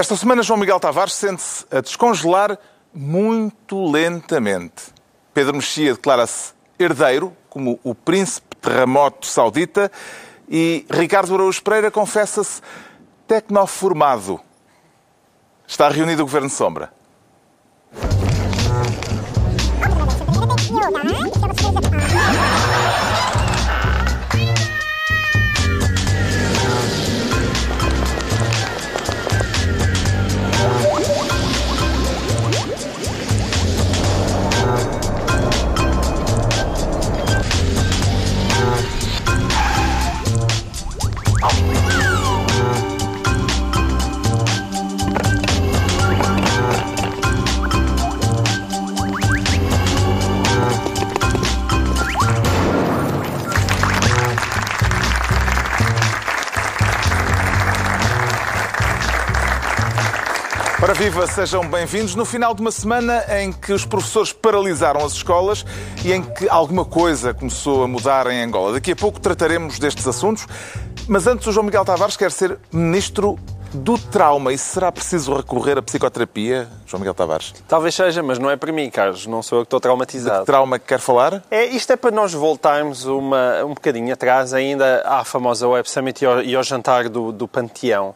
[0.00, 2.58] Esta semana, João Miguel Tavares sente-se a descongelar
[2.90, 4.84] muito lentamente.
[5.34, 9.92] Pedro Mexia declara-se herdeiro, como o príncipe terremoto saudita,
[10.48, 12.62] e Ricardo Araújo Pereira confessa-se
[13.28, 14.40] tecnoformado.
[15.68, 16.90] Está reunido o Governo Sombra.
[60.90, 65.12] Ora viva, sejam bem-vindos no final de uma semana em que os professores paralisaram as
[65.12, 65.64] escolas
[66.04, 68.72] e em que alguma coisa começou a mudar em Angola.
[68.72, 70.48] Daqui a pouco trataremos destes assuntos,
[71.06, 73.38] mas antes o João Miguel Tavares quer ser ministro
[73.72, 74.52] do trauma.
[74.52, 77.54] E será preciso recorrer à psicoterapia, João Miguel Tavares?
[77.68, 79.28] Talvez seja, mas não é para mim, Carlos.
[79.28, 80.38] Não sou eu que estou traumatizado.
[80.38, 81.40] De que trauma que quer falar?
[81.52, 86.24] É, isto é para nós voltarmos uma, um bocadinho atrás, ainda à famosa Web Summit
[86.24, 88.12] e ao, e ao jantar do, do Panteão.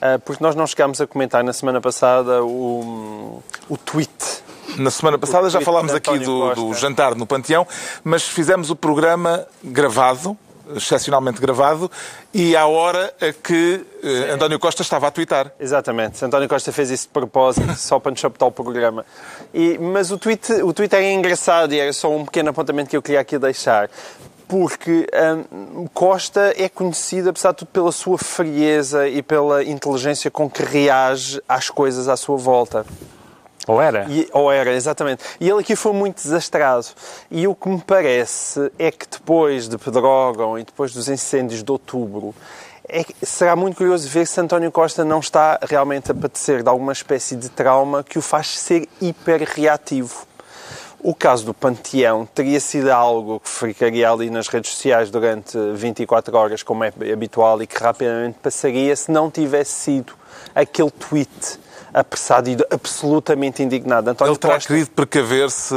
[0.00, 4.40] Uh, porque nós não chegámos a comentar na semana passada o, o tweet
[4.78, 7.66] na semana passada já falámos aqui do, do, jantar no Panteão,
[8.04, 10.36] mas fizemos o programa gravado,
[10.74, 11.90] excepcionalmente gravado,
[12.32, 15.52] e à hora a que eh, António Costa estava a twittar.
[15.58, 16.24] Exatamente.
[16.24, 19.04] António Costa fez isso de propósito, só para nos chapetar o programa.
[19.52, 22.96] E, mas o tweet, o tweet era engraçado e era só um pequeno apontamento que
[22.96, 23.90] eu queria aqui deixar
[24.50, 25.06] porque
[25.52, 30.64] hum, Costa é conhecido, apesar de tudo, pela sua frieza e pela inteligência com que
[30.64, 32.84] reage às coisas à sua volta.
[33.68, 34.06] Ou era?
[34.10, 35.22] E, ou era, exatamente.
[35.38, 36.86] E ele aqui foi muito desastrado.
[37.30, 41.70] E o que me parece é que depois de Pedrógão e depois dos incêndios de
[41.70, 42.34] outubro,
[42.88, 46.90] é, será muito curioso ver se António Costa não está realmente a padecer de alguma
[46.90, 50.26] espécie de trauma que o faz ser hiper reativo.
[51.02, 56.36] O caso do Panteão teria sido algo que ficaria ali nas redes sociais durante 24
[56.36, 60.12] horas, como é habitual, e que rapidamente passaria se não tivesse sido
[60.54, 61.58] aquele tweet
[61.92, 64.10] apressado e absolutamente indignado.
[64.10, 64.68] António Ele terá Costa...
[64.68, 65.74] querido precaver-se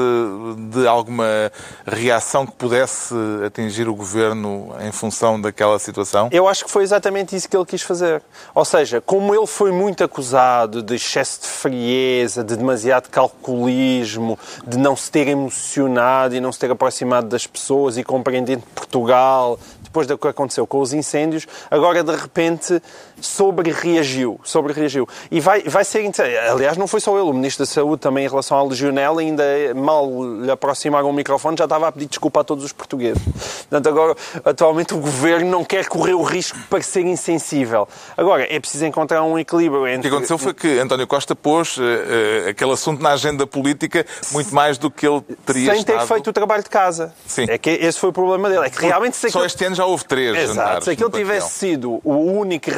[0.71, 1.51] de alguma
[1.85, 3.13] reação que pudesse
[3.45, 6.29] atingir o governo em função daquela situação?
[6.31, 8.21] Eu acho que foi exatamente isso que ele quis fazer.
[8.53, 14.77] Ou seja, como ele foi muito acusado de excesso de frieza, de demasiado calculismo, de
[14.77, 19.59] não se ter emocionado e não se ter aproximado das pessoas e compreendendo Portugal,
[19.93, 22.81] depois do que aconteceu com os incêndios, agora de repente
[23.25, 24.39] sobre-reagiu.
[24.43, 25.07] Sobre-reagiu.
[25.31, 26.03] E vai, vai ser.
[26.49, 29.43] Aliás, não foi só ele, o Ministro da Saúde também, em relação à legionela, ainda
[29.75, 30.07] mal
[30.41, 33.21] lhe aproximaram o microfone, já estava a pedir desculpa a todos os portugueses.
[33.69, 37.87] Portanto, agora, atualmente, o governo não quer correr o risco de parecer insensível.
[38.17, 39.99] Agora, é preciso encontrar um equilíbrio entre.
[39.99, 44.05] O que aconteceu foi que António Costa pôs uh, uh, aquele assunto na agenda política
[44.31, 45.99] muito mais do que ele teria Sem estado...
[45.99, 47.13] ter feito o trabalho de casa.
[47.25, 47.45] Sim.
[47.47, 48.65] É que esse foi o problema dele.
[48.65, 49.15] É que realmente...
[49.15, 49.45] Só aquilo...
[49.45, 50.85] este ano já houve três Exato.
[50.85, 52.69] Se aquilo tivesse sido o único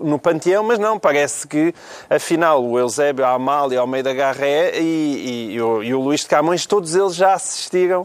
[0.00, 1.74] no Panteão, mas não, parece que,
[2.08, 6.26] afinal, o Eusébio, a Amália, Almeida Garré e, e, e, o, e o Luís de
[6.26, 8.02] Camões, todos eles já assistiram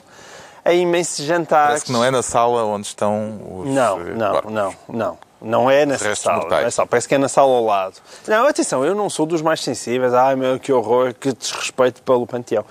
[0.64, 1.68] a imensos jantares.
[1.68, 4.52] Parece que não é na sala onde estão os Não, eh, não, corpos.
[4.52, 5.18] não, não.
[5.46, 7.98] Não é nessa sala, é sala, parece que é na sala ao lado.
[8.28, 10.12] Não, atenção, eu não sou dos mais sensíveis.
[10.12, 12.66] Ai meu, que horror, que desrespeito pelo panteão.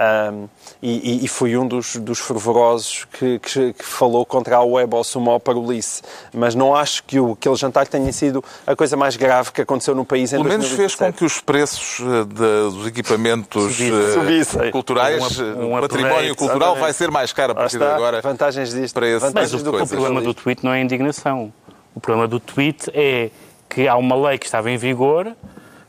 [0.00, 0.48] Um,
[0.80, 5.04] e, e, fui um dos, dos fervorosos que, que, que, falou contra a web ao
[5.04, 6.02] sumo parolice.
[6.32, 9.94] Mas não acho que o, aquele jantar tenha sido a coisa mais grave que aconteceu
[9.94, 14.14] no país em Pelo menos fez com que os preços eh, de, dos equipamentos eh,
[14.14, 14.70] Subissem.
[14.70, 16.80] culturais, um, um património cultural exatamente.
[16.80, 18.22] vai ser mais caro a partir de agora.
[18.22, 18.94] Vantagens disto.
[18.94, 21.52] Para esse Mas o, o problema do tweet não é a indignação.
[21.94, 23.30] O problema do tweet é
[23.68, 25.32] que há uma lei que estava em vigor,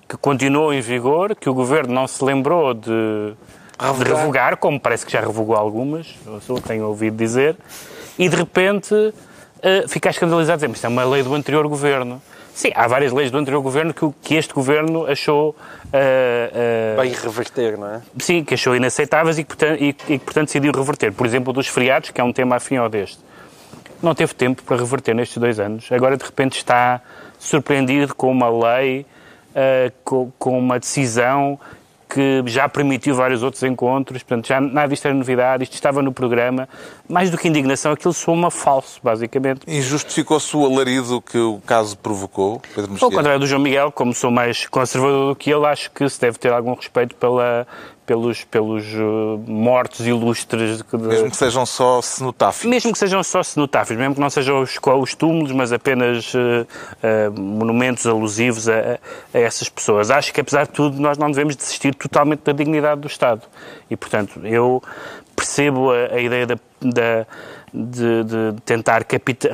[0.08, 3.34] que continuou em vigor, que o governo não se lembrou de
[3.80, 6.16] revogar, de revogar como parece que já revogou algumas,
[6.48, 7.56] eu tenho ouvido dizer,
[8.20, 12.22] e de repente uh, fica escandalizado dizer, mas isto é uma lei do anterior governo.
[12.54, 15.56] Sim, há várias leis do anterior governo que, que este governo achou.
[15.86, 18.02] Uh, uh, Bem reverter, não é?
[18.20, 21.14] Sim, que achou inaceitáveis e que, portanto, e, e portanto, decidiu reverter.
[21.14, 23.20] Por exemplo, dos feriados, que é um tema afim ao deste
[24.02, 25.92] não teve tempo para reverter nestes dois anos.
[25.92, 27.02] Agora, de repente, está
[27.40, 29.06] surpreendido com uma lei,
[29.52, 31.60] uh, com, com, uma decisão
[32.14, 36.12] que já permitiu vários outros encontros, portanto, já nada disto era novidade, isto estava no
[36.12, 36.68] programa.
[37.08, 39.62] Mais do que indignação, aquilo soma falso, basicamente.
[39.66, 44.14] E justificou-se o alarido que o caso provocou, Pedro Ao contrário do João Miguel, como
[44.14, 47.66] sou mais conservador do que ele, acho que se deve ter algum respeito pela,
[48.12, 50.82] pelos, pelos uh, mortos ilustres.
[50.82, 52.70] De, mesmo que sejam só cenotáfios.
[52.70, 56.38] Mesmo que sejam só cenotáfios, mesmo que não sejam os, os túmulos, mas apenas uh,
[56.38, 59.00] uh, monumentos alusivos a,
[59.34, 60.12] a, essas pessoas.
[60.12, 63.44] Acho que, apesar de tudo, nós não devemos desistir totalmente da dignidade do Estado.
[63.90, 64.84] E, portanto, eu
[65.34, 67.26] percebo a, a ideia da, da
[67.74, 69.06] de, de, tentar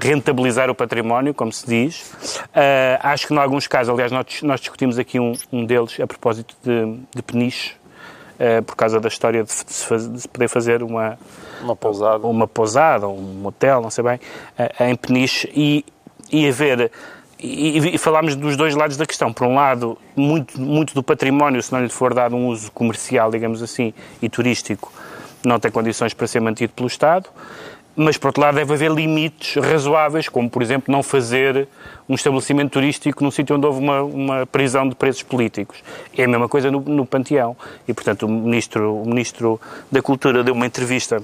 [0.02, 2.12] rentabilizar o património, como se diz.
[2.48, 6.08] Uh, acho que, em alguns casos, aliás, nós, nós discutimos aqui um, um deles a
[6.08, 7.76] propósito de, de peniche,
[8.40, 11.18] uh, por causa da história de, de, de, se poder fazer uma,
[11.62, 14.20] uma pousada, uma pousada um motel, não sei bem,
[14.58, 15.86] uh, em peniche, e,
[16.32, 16.92] e haver.
[17.40, 19.32] E, e, falámos dos dois lados da questão.
[19.32, 23.30] Por um lado, muito, muito do património, se não lhe for dado um uso comercial,
[23.30, 24.92] digamos assim, e turístico,
[25.46, 27.30] não tem condições para ser mantido pelo Estado
[27.98, 31.68] mas por outro lado deve haver limites razoáveis, como por exemplo não fazer
[32.08, 35.84] um estabelecimento turístico num sítio onde houve uma, uma prisão de presos políticos.
[36.16, 37.58] É a mesma coisa no, no Panteão.
[37.88, 39.60] E portanto o ministro, o ministro
[39.92, 41.24] da Cultura deu uma entrevista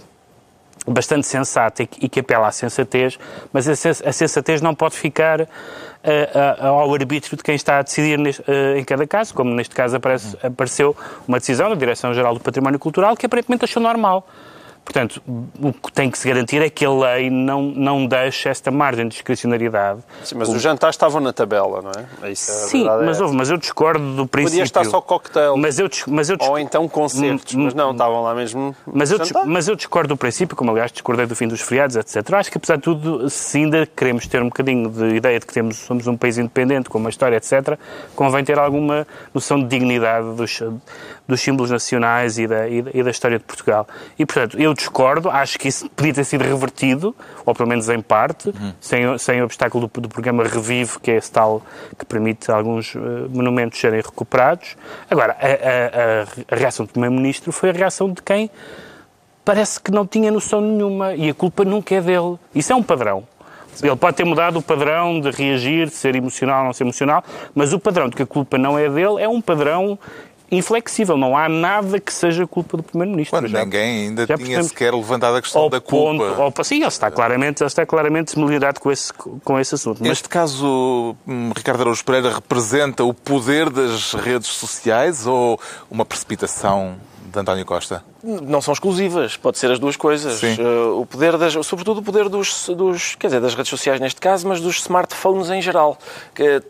[0.87, 3.17] bastante sensata e que apela à sensatez,
[3.53, 8.17] mas a sensatez não pode ficar uh, uh, ao arbítrio de quem está a decidir
[8.17, 10.95] neste, uh, em cada caso, como neste caso aparece, apareceu
[11.27, 14.27] uma decisão da Direção-Geral do Património Cultural que aparentemente achou normal.
[14.83, 15.21] Portanto,
[15.61, 19.05] o que tem que se garantir é que a lei não, não deixe esta margem
[19.07, 20.01] de discricionariedade.
[20.23, 20.55] Sim, mas o...
[20.55, 22.31] os jantares estavam na tabela, não é?
[22.31, 24.59] é Sim, mas, é houve, mas eu discordo do princípio.
[24.59, 25.55] Podia estar só cocktail.
[25.55, 28.75] Mas eu, mas eu Ou então concertos, mas não, estavam lá mesmo.
[28.85, 32.33] Mas eu, mas eu discordo do princípio, como aliás discordei do fim dos feriados, etc.
[32.33, 35.53] Acho que apesar de tudo, se ainda queremos ter um bocadinho de ideia de que
[35.53, 37.77] temos, somos um país independente, com uma história, etc.,
[38.15, 40.61] convém ter alguma noção de dignidade dos,
[41.27, 43.87] dos símbolos nacionais e da, e da, e da história de Portugal.
[44.19, 47.15] E, portanto, eu discordo, acho que isso podia ter sido revertido,
[47.45, 48.73] ou pelo menos em parte, uhum.
[48.79, 51.61] sem, sem o obstáculo do, do, programa Revive, que é esse tal
[51.97, 54.75] que permite alguns uh, monumentos serem recuperados.
[55.09, 58.49] Agora, a, a, a, a reação do Primeiro-Ministro foi a reação de quem
[59.43, 62.37] parece que não tinha noção nenhuma e a culpa nunca é dele.
[62.55, 63.27] Isso é um padrão.
[63.81, 67.23] Ele pode ter mudado o padrão de reagir, de ser emocional ou não ser emocional,
[67.55, 69.97] mas o padrão de que a culpa não é dele é um padrão
[70.57, 71.17] inflexível.
[71.17, 73.39] Não há nada que seja culpa do Primeiro-Ministro.
[73.39, 76.35] Quando já, ninguém ainda já tinha sequer levantado a questão da culpa.
[76.35, 79.99] Ponto, sim, ele está claramente, ele está claramente familiarizado com esse, com esse assunto.
[80.01, 80.11] Mas...
[80.11, 85.59] Este caso, hum, Ricardo Araújo Pereira, representa o poder das redes sociais ou
[85.89, 86.95] uma precipitação
[87.33, 88.03] de António Costa?
[88.23, 90.41] Não são exclusivas, pode ser as duas coisas.
[90.41, 94.21] Uh, o poder das, sobretudo o poder dos, dos, quer dizer, das redes sociais neste
[94.21, 95.97] caso, mas dos smartphones em geral.
[96.33, 96.61] Que,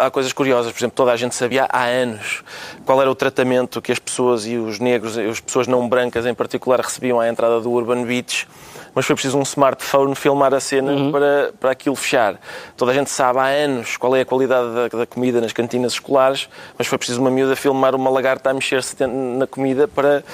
[0.00, 2.44] há coisas curiosas, por exemplo, toda a gente sabia há anos
[2.84, 6.34] qual era o tratamento que as pessoas e os negros, as pessoas não brancas em
[6.34, 8.46] particular, recebiam à entrada do Urban Beach
[8.94, 11.12] mas foi preciso um smartphone filmar a cena uhum.
[11.12, 12.40] para, para aquilo fechar.
[12.76, 15.92] Toda a gente sabe há anos qual é a qualidade da, da, comida nas cantinas
[15.92, 20.24] escolares, mas foi preciso uma miúda filmar uma lagarta a mexer-se na comida para,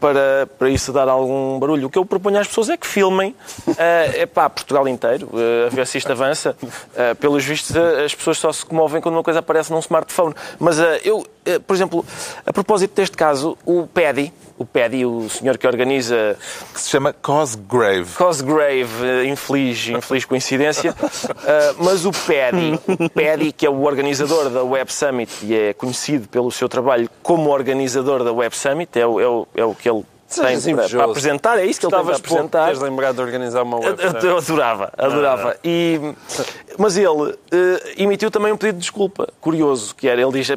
[0.00, 1.86] para, para isso dar algum barulho.
[1.86, 3.34] O que eu proponho às pessoas é que filmem,
[3.76, 6.56] é uh, pá, Portugal inteiro, uh, a ver se isto avança.
[6.62, 10.34] Uh, pelos vistos, uh, as pessoas só se comovem quando uma coisa aparece num smartphone.
[10.58, 11.26] Mas eu,
[11.66, 12.04] por exemplo,
[12.44, 16.36] a propósito deste caso, o PEDI, o Paddy, o senhor que organiza...
[16.72, 18.10] Que se chama Cosgrave.
[18.16, 20.92] Cosgrave, eh, infeliz, infeliz coincidência.
[20.92, 25.74] uh, mas o Paddy, o Paddy, que é o organizador da Web Summit e é
[25.74, 29.74] conhecido pelo seu trabalho como organizador da Web Summit, é o, é o, é o
[29.74, 32.66] que ele tem para, para, apresentar, é isso que ele tem para apresentar.
[32.66, 33.96] Tens lembrado de organizar uma web
[34.36, 35.52] adorava, adorava.
[35.52, 35.58] Ah.
[35.62, 36.00] E,
[36.76, 37.36] mas ele uh,
[37.96, 40.48] emitiu também um pedido de desculpa, curioso, que era, ele diz,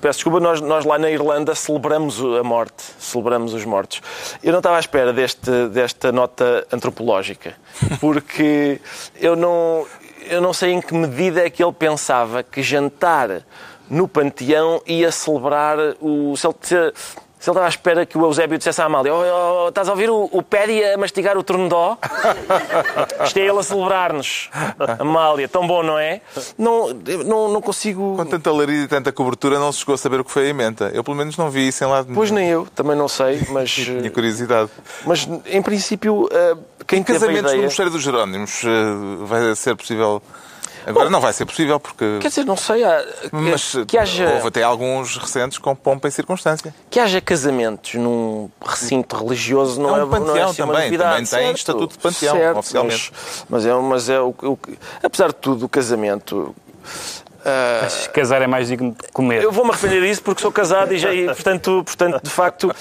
[0.00, 4.00] peço desculpa, nós, nós lá na Irlanda celebramos a morte, celebramos os mortos.
[4.42, 7.54] Eu não estava à espera deste, desta nota antropológica,
[8.00, 8.80] porque
[9.20, 9.86] eu não,
[10.28, 13.42] eu não sei em que medida é que ele pensava que jantar
[13.90, 16.34] no panteão ia celebrar o...
[16.34, 16.74] Se ele, se
[17.50, 20.08] ele estava à espera que o Eusébio dissesse à Amália: oh, oh, estás a ouvir
[20.08, 21.98] o, o Pédi a mastigar o tornodó?
[23.24, 24.48] Isto é ele a celebrar-nos.
[24.98, 26.20] Amália, tão bom, não é?
[26.56, 26.88] Não,
[27.24, 28.16] não, não consigo.
[28.16, 30.48] Com tanta larida e tanta cobertura, não se chegou a saber o que foi a
[30.48, 30.90] emenda.
[30.94, 32.14] Eu, pelo menos, não vi isso em lado nenhum.
[32.14, 33.70] Pois nem eu, também não sei, mas.
[33.74, 34.70] Tinha curiosidade.
[35.04, 36.56] Mas, em princípio, eh,
[36.86, 37.56] quem em casamentos ideia...
[37.56, 40.22] no Mosteiro dos Jerónimos eh, vai ser possível
[40.86, 42.18] Agora Bom, não vai ser possível porque.
[42.20, 42.84] Quer dizer, não sei.
[42.84, 44.28] Há, mas que haja...
[44.34, 46.74] houve até alguns recentes com pompa e circunstância.
[46.90, 50.98] Que haja casamentos num recinto religioso não é, um panteão não é assim também.
[50.98, 53.12] Também tem certo, estatuto de panteão, certo, oficialmente.
[53.12, 54.58] Mas, mas, é, mas é o, o,
[55.02, 56.54] apesar de tudo, o casamento
[57.84, 59.42] Acho que casar é mais digno de comer.
[59.42, 62.74] Eu vou-me arrepender disso porque sou casado e, já, e, portanto, portanto, de facto,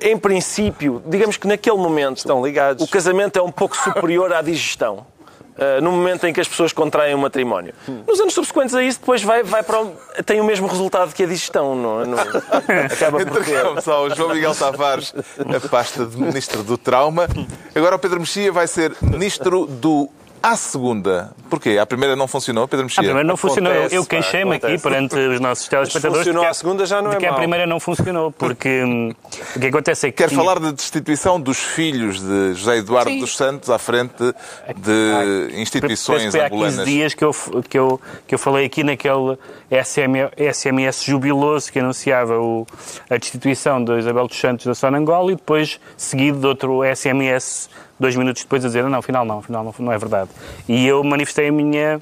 [0.00, 2.84] em princípio, digamos que naquele momento Estão ligados.
[2.84, 5.06] o casamento é um pouco superior à digestão.
[5.52, 7.74] Uh, no momento em que as pessoas contraem o matrimónio.
[8.08, 9.94] Nos anos subsequentes a isso, depois vai, vai para o,
[10.24, 11.74] tem o mesmo resultado que a digestão.
[11.74, 12.18] Não, não,
[12.90, 13.40] acaba por.
[13.42, 17.28] Entregamos ao João Miguel Tavares a pasta de Ministro do Trauma.
[17.74, 20.08] Agora o Pedro Mexia vai ser Ministro do
[20.42, 21.32] à segunda.
[21.52, 21.76] Porquê?
[21.76, 23.02] À primeira não funcionou, Pedro Mexia?
[23.02, 23.70] A primeira não funcionou.
[23.70, 27.12] Acontece, eu queixei-me aqui perante os nossos telespectadores funcionou de que, à segunda já não
[27.12, 28.32] é que a primeira não funcionou.
[28.32, 29.12] Porque hum,
[29.54, 30.16] o que acontece é que...
[30.16, 33.20] Quer tinha- falar da destituição dos filhos de José Eduardo Sim.
[33.20, 34.14] dos Santos à frente
[34.76, 36.86] de instituições Penso foi há 15 angolanas?
[36.86, 37.36] dias que eu,
[37.68, 39.36] que, eu, que eu falei aqui naquele
[39.70, 42.66] SM, SMS jubiloso que anunciava o,
[43.10, 47.68] a destituição de Isabel dos Santos da Sonangola e depois seguido de outro SMS
[48.00, 50.28] dois minutos depois a dizer não, afinal não, afinal não, não é verdade.
[50.68, 52.00] E eu manifestei a minha,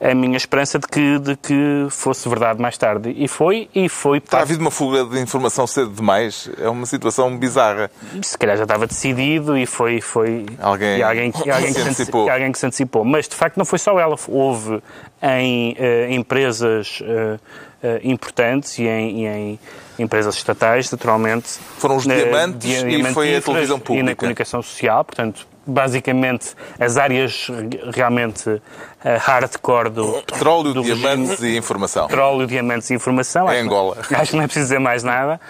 [0.00, 3.12] a minha esperança de que, de que fosse verdade mais tarde.
[3.16, 4.20] E foi, e foi...
[4.20, 6.50] Terá havido uma fuga de informação cedo demais?
[6.58, 7.90] É uma situação bizarra.
[8.22, 11.82] se calhar já estava decidido e foi, foi Alguém e alguém, e alguém, se que
[11.82, 12.30] se antecipou.
[12.30, 13.04] alguém que se antecipou.
[13.04, 14.82] Mas de facto não foi só ela, houve
[15.22, 17.38] em eh, empresas eh,
[17.82, 19.58] eh, importantes e em, e em
[19.98, 21.48] empresas estatais, naturalmente.
[21.78, 24.16] Foram os na- diamantes e foi a televisão E na pública.
[24.16, 28.60] comunicação social, portanto, basicamente as áreas re- realmente
[29.04, 32.06] eh, hardcore do, Petróleo, do diamantes e informação.
[32.08, 33.48] petróleo, diamantes e informação.
[33.48, 33.96] É Acho que- Angola.
[34.12, 35.40] Acho que não é preciso dizer mais nada.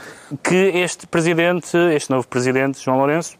[0.43, 3.37] Que este presidente, este novo presidente, João Lourenço,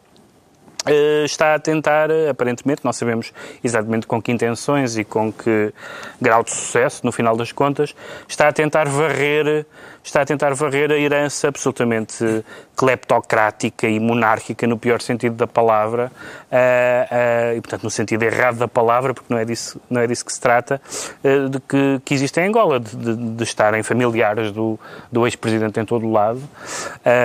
[0.87, 5.73] eh, está a tentar, eh, aparentemente, não sabemos exatamente com que intenções e com que
[6.21, 7.95] grau de sucesso, no final das contas,
[8.29, 9.65] está a tentar varrer,
[10.03, 12.45] está a tentar varrer a herança absolutamente
[12.75, 16.11] cleptocrática e monárquica, no pior sentido da palavra,
[16.51, 20.07] eh, eh, e portanto no sentido errado da palavra, porque não é disso, não é
[20.07, 20.81] disso que se trata,
[21.23, 24.79] eh, de que, que existe em Angola, de, de, de estarem familiares do,
[25.11, 26.43] do ex-presidente em todo o lado.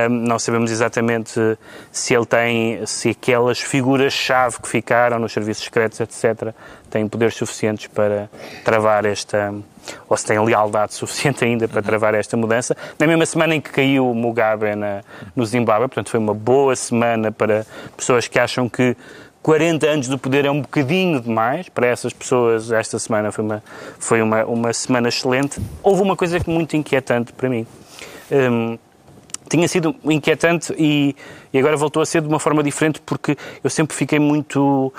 [0.09, 1.57] Não sabemos exatamente
[1.91, 6.53] se ele tem, se aquelas figuras-chave que ficaram nos serviços secretos, etc.,
[6.89, 8.29] têm poderes suficientes para
[8.63, 9.53] travar esta,
[10.07, 12.75] ou se têm lealdade suficiente ainda para travar esta mudança.
[12.99, 15.01] Na mesma semana em que caiu o Mugabe na,
[15.35, 17.65] no Zimbábue, portanto foi uma boa semana para
[17.95, 18.95] pessoas que acham que
[19.41, 21.69] 40 anos do poder é um bocadinho demais.
[21.69, 23.63] Para essas pessoas, esta semana foi uma,
[23.97, 25.61] foi uma, uma semana excelente.
[25.81, 27.65] Houve uma coisa muito inquietante para mim.
[28.29, 28.77] Hum,
[29.49, 31.15] tinha sido inquietante e,
[31.53, 34.93] e agora voltou a ser de uma forma diferente porque eu sempre fiquei muito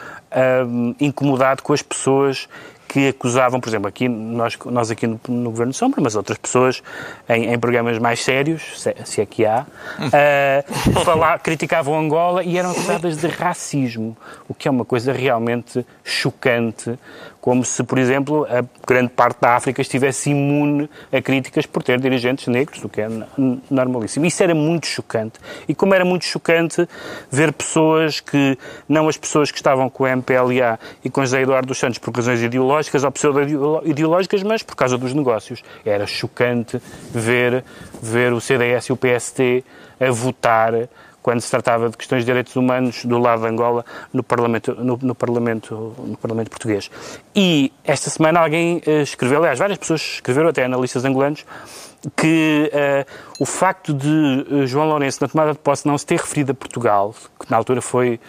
[0.66, 2.48] hum, incomodado com as pessoas
[2.88, 6.38] que acusavam, por exemplo, aqui nós, nós aqui no, no Governo de Sombra, mas outras
[6.38, 6.82] pessoas
[7.28, 9.66] em, em programas mais sérios, se, se é que há,
[10.96, 14.16] uh, falar, criticavam Angola e eram acusadas de racismo,
[14.48, 16.98] o que é uma coisa realmente chocante,
[17.40, 22.00] como se, por exemplo, a grande parte da África estivesse imune a críticas por ter
[22.00, 23.08] dirigentes negros, o que é
[23.70, 24.26] normalíssimo.
[24.26, 25.38] Isso era muito chocante.
[25.68, 26.88] E como era muito chocante
[27.30, 31.68] ver pessoas que, não as pessoas que estavam com o MPLA e com José Eduardo
[31.68, 35.62] dos Santos por razões ideológicas ou pseudo-ideológicas, mas por causa dos negócios.
[35.84, 36.80] Era chocante
[37.12, 37.64] ver,
[38.02, 39.64] ver o CDS e o PST
[40.00, 40.88] a votar
[41.22, 44.98] quando se tratava de questões de direitos humanos do lado de Angola no Parlamento, no,
[45.00, 46.90] no Parlamento, no Parlamento Português.
[47.34, 51.44] E esta semana alguém eh, escreveu, aliás, várias pessoas escreveram, até analistas angolanos,
[52.16, 53.06] que eh,
[53.38, 56.54] o facto de eh, João Lourenço, na tomada de posse, não se ter referido a
[56.54, 58.20] Portugal, que na altura foi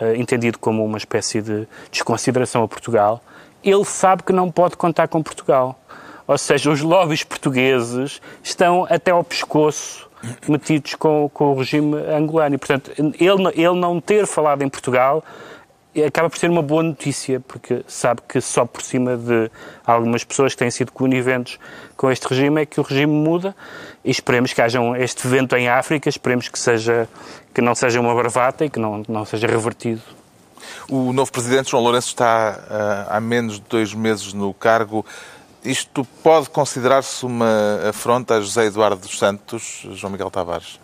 [0.00, 3.22] eh, entendido como uma espécie de desconsideração a Portugal,
[3.62, 5.78] ele sabe que não pode contar com Portugal.
[6.26, 10.07] Ou seja, os lobbies portugueses estão até ao pescoço
[10.48, 12.54] metidos com, com o regime angolano.
[12.54, 15.22] E, portanto, ele, ele não ter falado em Portugal
[16.06, 19.50] acaba por ser uma boa notícia, porque sabe que só por cima de
[19.84, 21.58] algumas pessoas que têm sido coniventes
[21.96, 23.56] com este regime é que o regime muda
[24.04, 27.08] e esperemos que haja um- este vento em África, esperemos que, seja,
[27.52, 30.02] que não seja uma bravata e que não, não seja revertido.
[30.88, 35.04] O novo presidente, João Lourenço, está ah, há menos de dois meses no cargo.
[35.64, 40.78] Isto pode considerar-se uma afronta a José Eduardo dos Santos, João Miguel Tavares?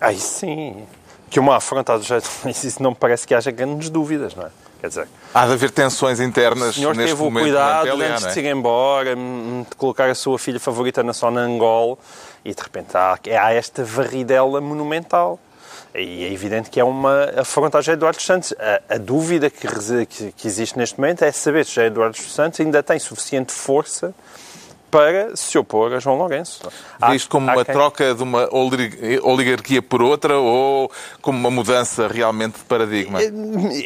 [0.00, 0.86] Aí sim.
[1.30, 2.28] Que uma afronta do jeito.
[2.46, 4.50] Isso não me parece que haja grandes dúvidas, não é?
[4.80, 8.16] Quer dizer, Há de haver tensões internas o senhor neste teve o cuidado antes não
[8.18, 8.30] de é?
[8.30, 11.98] se ir embora, hum, de colocar a sua filha favorita na Sonangol
[12.44, 15.40] e de repente há, há esta varridela monumental.
[15.94, 18.52] E é evidente que é uma afronta a Eduardo Santos.
[18.88, 19.66] A, a dúvida que,
[20.06, 24.12] que- que existe neste momento é saber se Eduardo Santos ainda tem suficiente força
[24.94, 26.60] para se opor a João Lourenço.
[27.00, 27.74] Há, Isto como uma quem...
[27.74, 30.88] troca de uma oligarquia por outra ou
[31.20, 33.18] como uma mudança realmente de paradigma?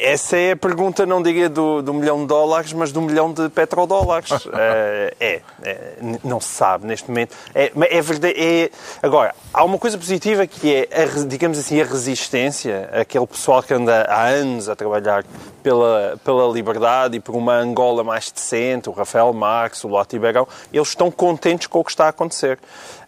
[0.01, 3.49] Essa é a pergunta, não diria do, do milhão de dólares, mas do milhão de
[3.49, 4.29] petrodólares.
[4.53, 7.35] é, é, é, não se sabe neste momento.
[7.55, 8.35] É, é verdade.
[8.37, 8.69] É...
[9.01, 13.73] Agora, há uma coisa positiva que é, a, digamos assim, a resistência, aquele pessoal que
[13.73, 15.25] anda há anos a trabalhar
[15.63, 20.47] pela, pela liberdade e por uma Angola mais decente, o Rafael Marques, o Lote Iberão,
[20.71, 22.59] eles estão contentes com o que está a acontecer.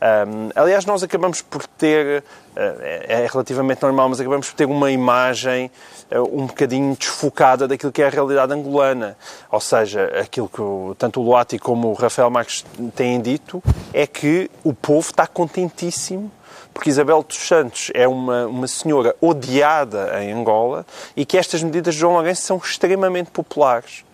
[0.02, 2.24] Um, aliás, nós acabamos por ter, uh,
[2.56, 5.70] é, relativamente normal, mas acabamos por ter uma imagem
[6.10, 9.18] uh, um bocadinho desfocada daquilo que é a realidade angolana.
[9.52, 13.62] Ou seja, aquilo que o, tanto o Loati como o Rafael Marques têm dito
[13.94, 16.32] é que o povo está contentíssimo
[16.74, 20.86] porque Isabel dos Santos é uma, uma senhora odiada em Angola
[21.18, 24.06] e que estas medidas de João Lourenço são extremamente populares.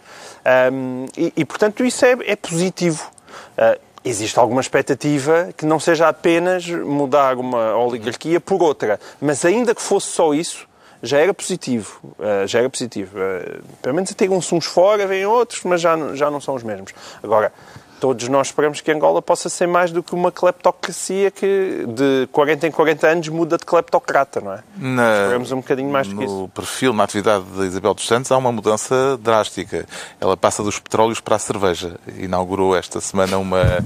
[0.74, 3.12] Um, e, e, portanto, isso é, é positivo.
[3.58, 9.76] Uh, existe alguma expectativa que não seja apenas mudar uma oligarquia por outra, mas ainda
[9.76, 10.68] que fosse só isso,
[11.02, 12.00] já era positivo.
[12.18, 13.18] Uh, já era positivo.
[13.18, 16.94] Uh, pelo menos uns uns fora, vêm outros, mas já, já não são os mesmos.
[17.22, 17.52] Agora,
[18.00, 22.68] todos nós esperamos que Angola possa ser mais do que uma cleptocracia que de 40
[22.68, 24.64] em 40 anos muda de cleptocrata, não é?
[24.78, 26.34] Na, esperamos um bocadinho mais do que isso.
[26.34, 29.86] No perfil, na atividade de Isabel dos Santos, há uma mudança drástica.
[30.20, 31.96] Ela passa dos petróleos para a cerveja.
[32.18, 33.84] Inaugurou esta semana uma,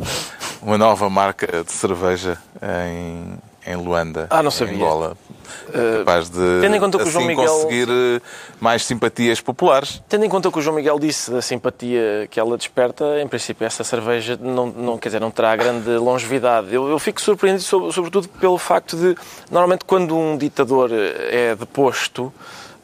[0.61, 4.73] uma nova marca de cerveja em, em Luanda, ah, não sabia.
[4.73, 5.17] em Angola.
[5.67, 7.47] Uh, capaz de tendo em conta que assim, o João Miguel...
[7.47, 8.21] conseguir eh,
[8.59, 10.01] mais simpatias populares.
[10.07, 13.27] Tendo em conta o que o João Miguel disse da simpatia que ela desperta, em
[13.27, 16.73] princípio essa cerveja não, não, quer dizer, não terá grande longevidade.
[16.73, 19.15] Eu, eu fico surpreendido sobretudo pelo facto de,
[19.49, 22.33] normalmente quando um ditador é deposto,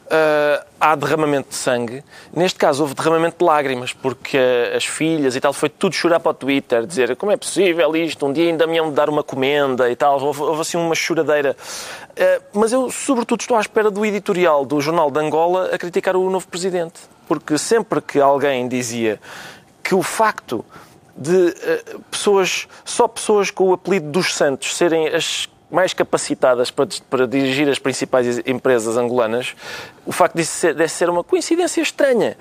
[0.08, 2.02] uh, há derramamento de sangue.
[2.32, 4.38] Neste caso, houve derramamento de lágrimas, porque
[4.74, 8.26] as filhas e tal, foi tudo chorar para o Twitter, dizer como é possível isto,
[8.26, 10.20] um dia ainda me iam dar uma comenda e tal.
[10.20, 11.56] Houve, houve assim uma choradeira.
[12.10, 16.16] Uh, mas eu, sobretudo, estou à espera do editorial do Jornal de Angola a criticar
[16.16, 17.00] o novo presidente.
[17.26, 19.20] Porque sempre que alguém dizia
[19.82, 20.64] que o facto
[21.16, 26.88] de uh, pessoas, só pessoas com o apelido dos santos serem as mais capacitadas para,
[27.10, 29.54] para dirigir as principais empresas angolanas,
[30.06, 32.36] o facto disso ser, ser uma coincidência estranha.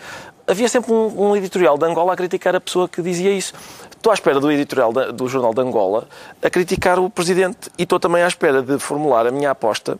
[0.45, 3.53] Havia sempre um, um, editorial de Angola a criticar a pessoa que dizia isso.
[3.91, 6.07] Estou à espera do editorial da, do Jornal de Angola
[6.41, 9.99] a criticar o Presidente e estou também à espera de formular a minha aposta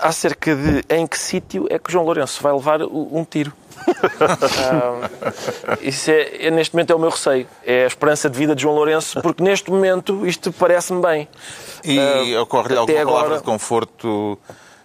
[0.00, 3.52] acerca de em que sítio é que João Lourenço vai levar um tiro.
[5.82, 7.46] isso é, é, neste momento é o meu receio.
[7.64, 11.28] É a esperança de vida de João Lourenço, porque neste momento isto parece-me bem.
[11.84, 11.98] E
[12.34, 13.16] uh, ocorre-lhe alguma agora...
[13.16, 14.38] palavra de conforto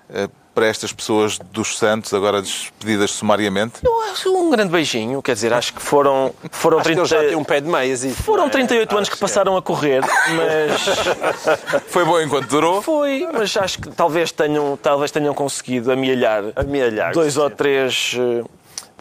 [0.09, 3.75] uh, para estas pessoas dos Santos, agora despedidas sumariamente?
[3.83, 6.33] Eu acho um grande beijinho, quer dizer, acho que foram...
[6.51, 7.01] foram acho 30...
[7.01, 8.03] que já tem um pé de meias.
[8.03, 8.09] E...
[8.09, 11.81] Foram 38 anos que passaram a correr, mas...
[11.87, 12.81] Foi bom enquanto durou?
[12.81, 17.39] Foi, mas acho que talvez tenham, talvez tenham conseguido amealhar, amealhar dois sim.
[17.39, 18.13] ou três...
[18.17, 18.49] Uh,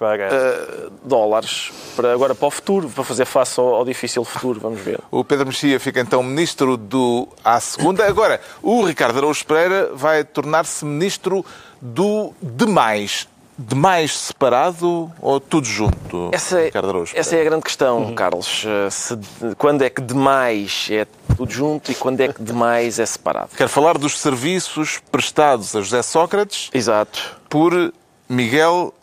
[0.01, 4.59] para uh, dólares para agora para o futuro, para fazer face ao, ao, difícil futuro,
[4.59, 4.99] vamos ver.
[5.11, 8.07] O Pedro Mexia fica então ministro do à segunda.
[8.07, 11.45] Agora, o Ricardo Araújo Pereira vai tornar-se ministro
[11.83, 13.29] do demais.
[13.59, 18.15] Demais separado ou tudo junto, essa, é- Ricardo Araújo Essa é a grande questão, uhum.
[18.15, 18.65] Carlos.
[18.67, 19.19] Eh, se,
[19.59, 23.51] quando é que demais é tudo junto e quando é que demais é separado?
[23.55, 27.39] Quero falar dos serviços prestados a José Sócrates Exato.
[27.51, 27.93] por
[28.27, 28.95] Miguel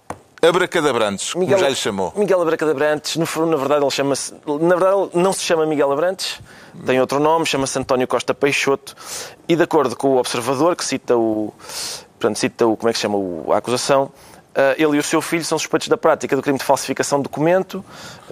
[0.41, 2.13] Abracadabrantes, como Miguel, já lhe chamou.
[2.15, 4.33] Miguel Abracadabrantes, no, na verdade ele chama-se.
[4.45, 6.39] Na verdade não se chama Miguel Abrantes,
[6.85, 8.95] tem outro nome, chama-se António Costa Peixoto,
[9.47, 11.53] e de acordo com o observador, que cita o.
[12.19, 12.77] Portanto, cita o.
[12.77, 14.11] como é que se chama o, a acusação,
[14.57, 17.23] eh, ele e o seu filho são suspeitos da prática do crime de falsificação de
[17.23, 17.85] documento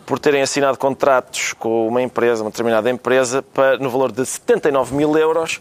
[0.08, 4.96] por terem assinado contratos com uma empresa, uma determinada empresa, para, no valor de 79
[4.96, 5.60] mil euros.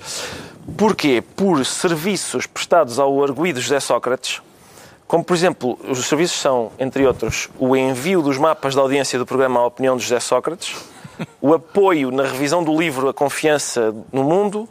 [0.79, 1.23] Porquê?
[1.37, 4.41] Por serviços prestados ao arguído José Sócrates,
[5.15, 9.25] como, por exemplo, os serviços são, entre outros, o envio dos mapas da audiência do
[9.25, 10.75] programa A Opinião de José Sócrates,
[11.41, 14.69] o apoio na revisão do livro A Confiança no Mundo,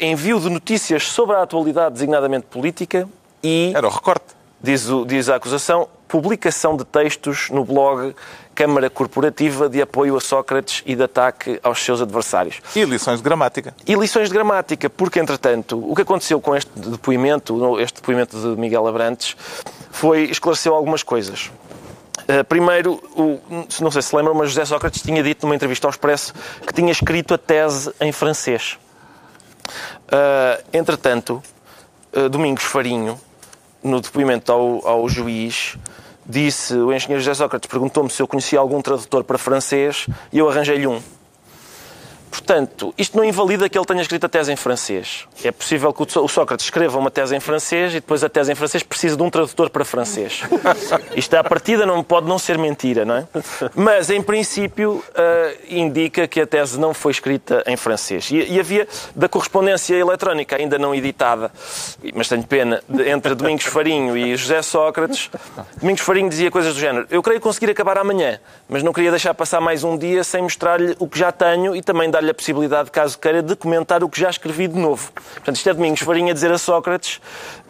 [0.00, 3.08] envio de notícias sobre a atualidade designadamente política
[3.44, 3.70] e...
[3.72, 4.24] Era o recorte.
[4.60, 8.14] Diz, diz a acusação, publicação de textos no blog
[8.54, 12.60] Câmara Corporativa de Apoio a Sócrates e de Ataque aos seus adversários.
[12.76, 13.74] E lições de gramática.
[13.84, 18.60] E lições de gramática, porque, entretanto, o que aconteceu com este depoimento, este depoimento de
[18.60, 19.36] Miguel Abrantes,
[19.90, 21.50] foi esclareceu algumas coisas.
[22.28, 23.02] Uh, primeiro,
[23.80, 26.32] não sei se lembram, mas José Sócrates tinha dito numa entrevista ao Expresso
[26.64, 28.78] que tinha escrito a tese em francês.
[30.06, 31.42] Uh, entretanto,
[32.16, 33.20] uh, Domingos Farinho,
[33.82, 35.76] no depoimento ao, ao juiz,
[36.26, 40.48] disse, o engenheiro José Sócrates perguntou-me se eu conhecia algum tradutor para francês e eu
[40.48, 41.00] arranjei-lhe um.
[42.34, 45.24] Portanto, isto não invalida que ele tenha escrito a tese em francês.
[45.44, 48.56] É possível que o Sócrates escreva uma tese em francês e depois a tese em
[48.56, 50.42] francês precisa de um tradutor para francês.
[51.14, 53.28] Isto, à partida, não pode não ser mentira, não é?
[53.76, 58.28] Mas, em princípio, uh, indica que a tese não foi escrita em francês.
[58.32, 61.52] E, e, havia da correspondência eletrónica ainda não editada,
[62.16, 65.30] mas tenho pena, de, entre Domingos Farinho e José Sócrates.
[65.80, 69.34] Domingos Farinho dizia coisas do género: Eu creio conseguir acabar amanhã, mas não queria deixar
[69.34, 72.90] passar mais um dia sem mostrar-lhe o que já tenho e também dar-lhe a possibilidade,
[72.90, 75.12] caso queira, de comentar o que já escrevi de novo.
[75.12, 77.20] Portanto, isto é Domingos Farinha dizer a Sócrates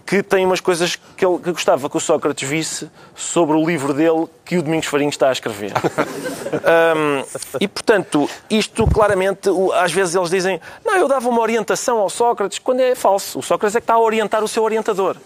[0.06, 3.94] que tem umas coisas que ele que gostava que o Sócrates visse sobre o livro
[3.94, 5.72] dele que o Domingos Farinho está a escrever.
[6.96, 7.24] um,
[7.58, 12.58] e, portanto, isto claramente, às vezes eles dizem não, eu dava uma orientação ao Sócrates,
[12.58, 13.38] quando é falso.
[13.38, 15.16] O Sócrates é que está a orientar o seu orientador.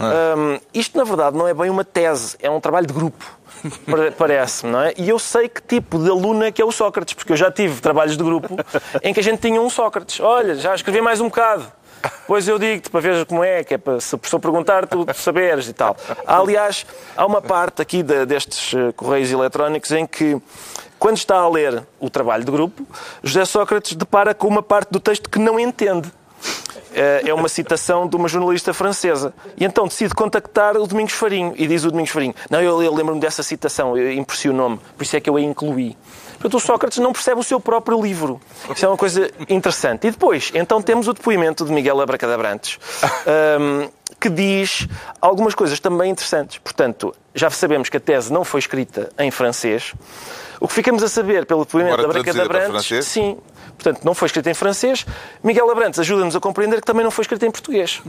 [0.00, 3.24] Um, isto, na verdade, não é bem uma tese, é um trabalho de grupo
[4.18, 4.94] parece-me, não é?
[4.96, 7.80] E eu sei que tipo de aluna que é o Sócrates, porque eu já tive
[7.80, 8.56] trabalhos de grupo
[9.02, 10.20] em que a gente tinha um Sócrates.
[10.20, 11.66] Olha, já escrevi mais um bocado.
[12.26, 15.06] Pois eu digo-te para ver como é, que é para se o professor perguntar, tu
[15.14, 15.96] saberes e tal.
[16.26, 20.40] Aliás, há uma parte aqui de, destes eh, correios eletrónicos em que,
[20.98, 22.86] quando está a ler o trabalho de grupo,
[23.22, 26.10] José Sócrates depara com uma parte do texto que não entende.
[26.94, 29.34] Eh, é uma citação de uma jornalista francesa.
[29.56, 31.54] E então decide contactar o Domingos Farinho.
[31.56, 35.20] E diz o Domingos Farinho: Não, eu, eu lembro-me dessa citação, impressionou-me, por isso é
[35.20, 35.96] que eu a incluí.
[36.38, 38.40] Portanto, o Sócrates não percebe o seu próprio livro.
[38.74, 40.06] Isso é uma coisa interessante.
[40.06, 42.78] E depois, então, temos o depoimento de Miguel Abracadabrantes,
[43.60, 43.88] um,
[44.20, 44.86] que diz
[45.20, 46.58] algumas coisas também interessantes.
[46.58, 49.92] Portanto, já sabemos que a tese não foi escrita em francês.
[50.60, 53.06] O que ficamos a saber pelo depoimento Agora, da Abracadabrantes...
[53.06, 53.36] Sim,
[53.76, 55.04] portanto, não foi escrito em francês.
[55.42, 58.00] Miguel Abrantes ajuda-nos a compreender que também não foi escrito em português.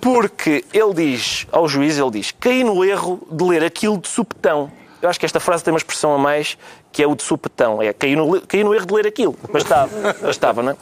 [0.00, 4.72] Porque ele diz, ao juiz, ele diz, caí no erro de ler aquilo de supetão.
[5.04, 6.56] Eu acho que esta frase tem uma expressão a mais
[6.90, 7.82] que é o de supetão.
[7.82, 9.36] É cair no, cair no erro de ler aquilo.
[9.52, 9.90] Bastava,
[10.22, 10.76] bastava, não é?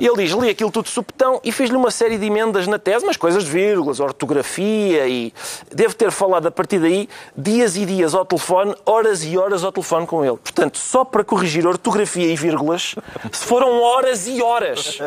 [0.00, 3.04] Ele diz, li aquilo tudo de supetão e fiz-lhe uma série de emendas na tese,
[3.04, 5.32] mas coisas de vírgulas, ortografia e...
[5.70, 9.70] Devo ter falado a partir daí dias e dias ao telefone, horas e horas ao
[9.70, 10.38] telefone com ele.
[10.38, 12.94] Portanto, só para corrigir ortografia e vírgulas,
[13.30, 14.98] foram horas e horas.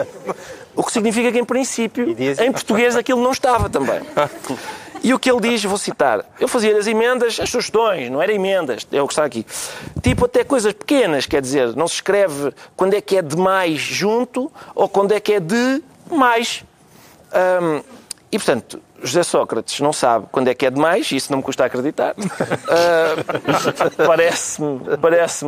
[0.76, 4.02] O que significa que, em princípio, em português aquilo não estava também.
[5.03, 8.31] E o que ele diz, vou citar, eu fazia as emendas, as sugestões, não era
[8.31, 9.45] emendas, é o que está aqui.
[10.01, 13.79] Tipo até coisas pequenas, quer dizer, não se escreve quando é que é de mais
[13.79, 16.63] junto ou quando é que é de mais.
[17.61, 17.83] Um,
[18.31, 21.65] e, portanto, José Sócrates não sabe quando é que é demais, isso não me custa
[21.65, 22.15] acreditar.
[22.17, 25.45] Uh, Parece-me parece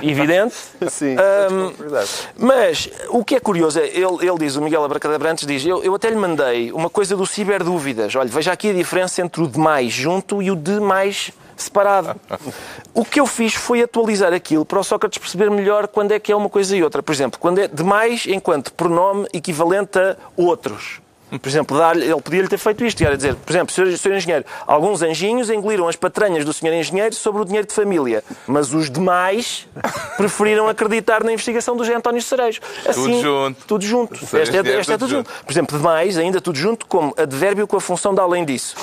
[0.00, 0.54] evidente.
[0.88, 2.06] Sim, uh,
[2.38, 5.94] mas o que é curioso é, ele, ele diz, o Miguel Abracadabrantes diz, eu, eu
[5.94, 8.14] até lhe mandei uma coisa do ciberdúvidas.
[8.14, 12.18] Olha, veja aqui a diferença entre o demais junto e o demais separado.
[12.94, 16.30] O que eu fiz foi atualizar aquilo para o Sócrates perceber melhor quando é que
[16.30, 17.02] é uma coisa e outra.
[17.02, 21.01] Por exemplo, quando é demais enquanto pronome equivalente a outros.
[21.40, 23.02] Por exemplo, ele podia-lhe ter feito isto.
[23.02, 27.14] Era dizer, por exemplo, senhor, senhor engenheiro, alguns anjinhos engoliram as patranhas do senhor engenheiro
[27.14, 29.66] sobre o dinheiro de família, mas os demais
[30.16, 32.60] preferiram acreditar na investigação do José António Cerejo.
[32.86, 33.66] Assim, tudo junto.
[33.66, 34.14] Tudo junto.
[34.14, 35.30] Este é, é tudo junto.
[35.44, 38.76] Por exemplo, demais, ainda tudo junto, como advérbio com a função de além disso.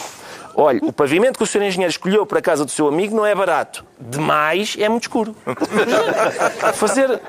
[0.55, 3.25] Olha, o pavimento que o senhor engenheiro escolheu para a casa do seu amigo não
[3.25, 3.85] é barato.
[3.99, 5.35] Demais é muito escuro.
[6.73, 7.21] Fazer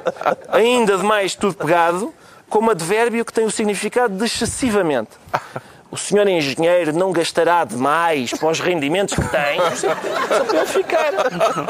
[0.49, 2.13] ainda demais tudo pegado
[2.51, 5.13] como advérbio que tem o significado de excessivamente
[5.90, 11.12] o senhor engenheiro não gastará demais para os rendimentos que tem, só para ele ficar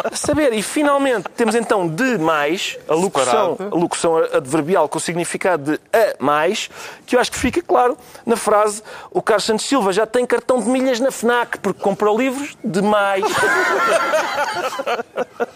[0.05, 0.53] a saber.
[0.53, 5.81] E finalmente temos então de mais, a locução, a locução adverbial com o significado de
[5.93, 6.69] a mais,
[7.07, 10.61] que eu acho que fica claro na frase o Carlos Santos Silva já tem cartão
[10.61, 13.25] de milhas na FNAC porque comprou livros de mais.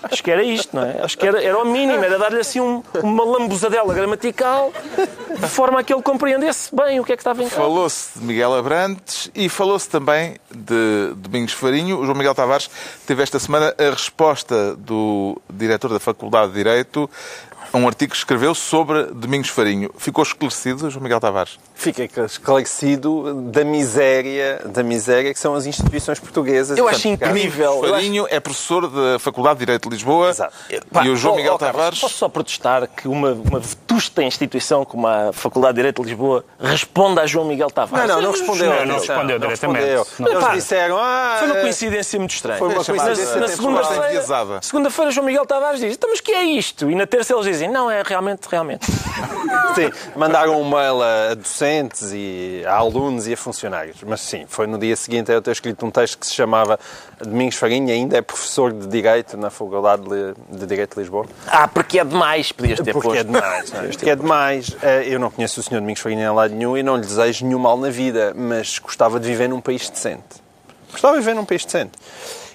[0.02, 1.00] Acho que era isto, não é?
[1.02, 4.72] Acho que era, era o mínimo, era dar-lhe assim um, uma lambuzadela gramatical
[5.38, 7.60] de forma a que ele compreendesse bem o que é que estava em casa.
[7.60, 11.98] Falou-se de Miguel Abrantes e falou-se também de Domingos Farinho.
[11.98, 12.70] O João Miguel Tavares
[13.06, 17.10] teve esta semana a resposta do diretor da Faculdade de Direito
[17.78, 19.90] um artigo que escreveu sobre Domingos Farinho.
[19.98, 21.58] Ficou esclarecido, João Miguel Tavares?
[21.74, 26.78] Fica esclarecido da miséria, da miséria que são as instituições portuguesas.
[26.78, 27.80] Eu acho incrível.
[27.80, 28.34] Farinho acho...
[28.34, 30.54] é professor da Faculdade de Direito de Lisboa Exato.
[31.04, 32.00] e o João oh, Miguel oh, Tavares...
[32.00, 36.44] Posso só protestar que uma, uma vetusta instituição como a Faculdade de Direito de Lisboa
[36.58, 38.08] responda a João Miguel Tavares?
[38.08, 38.70] Não, não, não respondeu.
[38.70, 39.86] Não, não respondeu não diretamente.
[39.86, 40.40] Respondeu.
[40.40, 40.96] Eles disseram...
[40.98, 42.58] Ah, foi uma coincidência muito estranha.
[42.58, 46.44] Foi uma coincidência Na, na segunda-feira, segunda João Miguel Tavares diz, então, mas que é
[46.44, 46.90] isto?
[46.90, 48.86] E na terça eles dizem, não, é realmente, realmente.
[49.74, 53.96] sim, mandaram um mail a docentes e a alunos e a funcionários.
[54.06, 56.78] Mas sim, foi no dia seguinte eu ter escrito um texto que se chamava
[57.20, 60.02] Domingos Farinha, ainda é professor de Direito na Faculdade
[60.48, 61.26] de Direito de Lisboa.
[61.46, 63.20] Ah, porque é demais, podias ter Porque posto.
[63.20, 63.86] é demais, não é?
[63.88, 64.76] Porque é demais.
[64.82, 65.74] Eh, Eu não conheço o Sr.
[65.80, 69.18] Domingos Farinha em lado nenhum e não lhe desejo nenhum mal na vida, mas gostava
[69.20, 70.42] de viver num país decente.
[70.90, 71.92] Gostava de viver num país decente.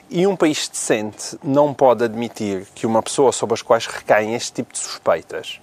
[0.09, 4.53] E um país decente não pode admitir que uma pessoa sobre as quais recaem este
[4.53, 5.59] tipo de suspeitas,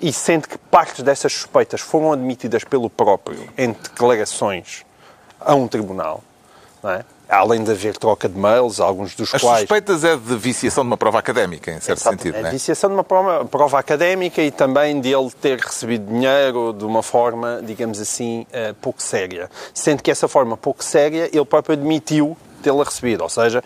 [0.00, 4.84] e sendo que partes dessas suspeitas foram admitidas pelo próprio em declarações
[5.40, 6.22] a um tribunal,
[6.82, 7.04] não é?
[7.28, 9.60] além de haver troca de mails, alguns dos As quais...
[9.60, 12.52] suspeitas é de viciação de uma prova académica, em certo sentido, É não é?
[12.52, 17.02] viciação de uma prova, prova académica e também de ele ter recebido dinheiro de uma
[17.02, 19.48] forma, digamos assim, eh, pouco séria.
[19.72, 23.22] Sendo que essa forma pouco séria ele próprio admitiu tê-la recebido.
[23.22, 23.62] Ou seja,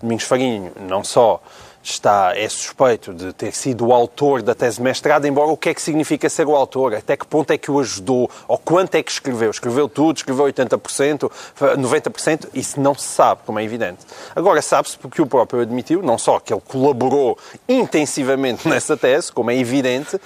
[0.00, 1.40] Domingos Farinho não só
[1.82, 5.70] está, é suspeito de ter sido o autor da tese de mestrado, embora o que
[5.70, 6.94] é que significa ser o autor?
[6.94, 8.30] Até que ponto é que o ajudou?
[8.46, 9.50] Ou quanto é que escreveu?
[9.50, 10.16] Escreveu tudo?
[10.16, 11.30] Escreveu 80%?
[11.58, 12.48] 90%?
[12.54, 14.00] Isso não se sabe, como é evidente.
[14.34, 19.50] Agora, sabe-se porque o próprio admitiu, não só que ele colaborou intensivamente nessa tese, como
[19.50, 20.20] é evidente,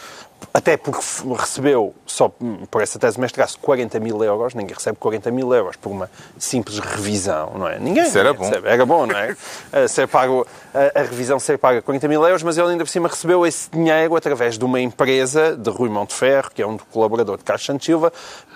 [0.53, 1.01] até porque
[1.39, 2.31] recebeu, só
[2.71, 4.55] por essa tese de mestrado, 40 mil euros.
[4.55, 7.79] Ninguém recebe 40 mil euros por uma simples revisão, não é?
[7.79, 8.05] Ninguém.
[8.05, 8.45] Isso era bom.
[8.45, 8.69] recebe.
[8.69, 9.37] Era bom, não é?
[9.73, 12.91] A ser pago, a, a revisão ser paga 40 mil euros, mas ele ainda por
[12.91, 17.39] cima recebeu esse dinheiro através de uma empresa de Rui Monteferro, que é um colaborador
[17.39, 18.13] de Carlos Santos Silva,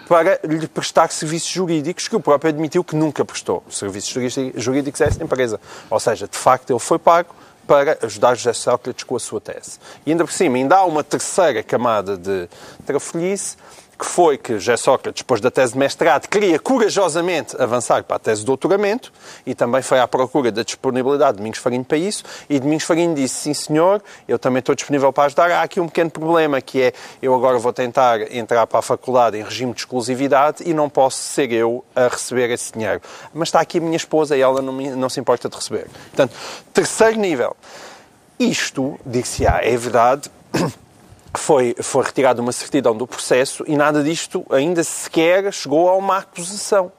[0.08, 3.62] para lhe prestar serviços jurídicos que o próprio admitiu que nunca prestou.
[3.68, 4.12] Serviços
[4.56, 5.60] jurídicos a essa empresa.
[5.90, 7.34] Ou seja, de facto, ele foi pago
[7.66, 9.78] para ajudar José Sócrates com a sua tese.
[10.04, 12.48] E ainda por cima, ainda há uma terceira camada de
[12.84, 13.56] trafolhice,
[13.98, 18.18] que foi que José Sócrates, depois da tese de mestrado, queria corajosamente avançar para a
[18.18, 19.12] tese de doutoramento
[19.46, 23.14] e também foi à procura da disponibilidade de Domingos Farinho para isso e Domingos Farinho
[23.14, 25.50] disse, sim senhor, eu também estou disponível para ajudar.
[25.50, 29.38] Há aqui um pequeno problema que é, eu agora vou tentar entrar para a faculdade
[29.38, 33.00] em regime de exclusividade e não posso ser eu a receber esse dinheiro.
[33.32, 35.86] Mas está aqui a minha esposa e ela não, me, não se importa de receber.
[36.08, 36.34] Portanto,
[36.72, 37.56] terceiro nível.
[38.38, 40.30] Isto, dir-se-á, é verdade,
[41.34, 46.18] foi, foi retirada uma certidão do processo e nada disto ainda sequer chegou a uma
[46.18, 46.92] acusação.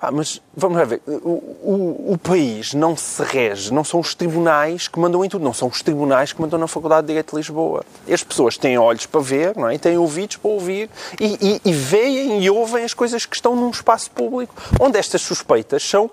[0.00, 4.14] Pá, mas vamos lá ver, o, o, o, país não se rege, não são os
[4.14, 7.32] tribunais que mandam em tudo, não são os tribunais que mandam na Faculdade de Direito
[7.32, 7.84] de Lisboa.
[8.10, 9.76] As pessoas têm olhos para ver, não é?
[9.76, 10.88] têm ouvidos para ouvir
[11.20, 15.20] e, e, e veem e ouvem as coisas que estão num espaço público, onde estas
[15.20, 16.10] suspeitas são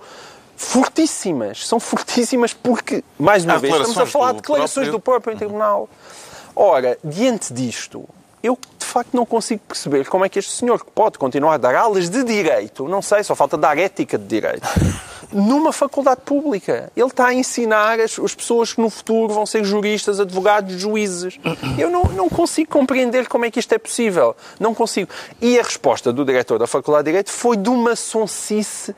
[0.57, 1.65] fortíssimas.
[1.65, 4.91] São fortíssimas porque, mais uma Há vez, estamos a falar de declarações próprio...
[4.91, 5.87] do próprio tribunal.
[6.59, 8.03] Ora, diante disto,
[8.41, 11.57] eu de facto não consigo perceber como é que este senhor que pode continuar a
[11.57, 14.67] dar aulas de direito, não sei, só falta dar ética de direito,
[15.31, 16.91] numa faculdade pública.
[16.95, 21.39] Ele está a ensinar as, as pessoas que no futuro vão ser juristas, advogados, juízes.
[21.77, 24.35] Eu não, não consigo compreender como é que isto é possível.
[24.59, 25.11] Não consigo.
[25.39, 28.95] E a resposta do diretor da Faculdade de Direito foi de uma sonsice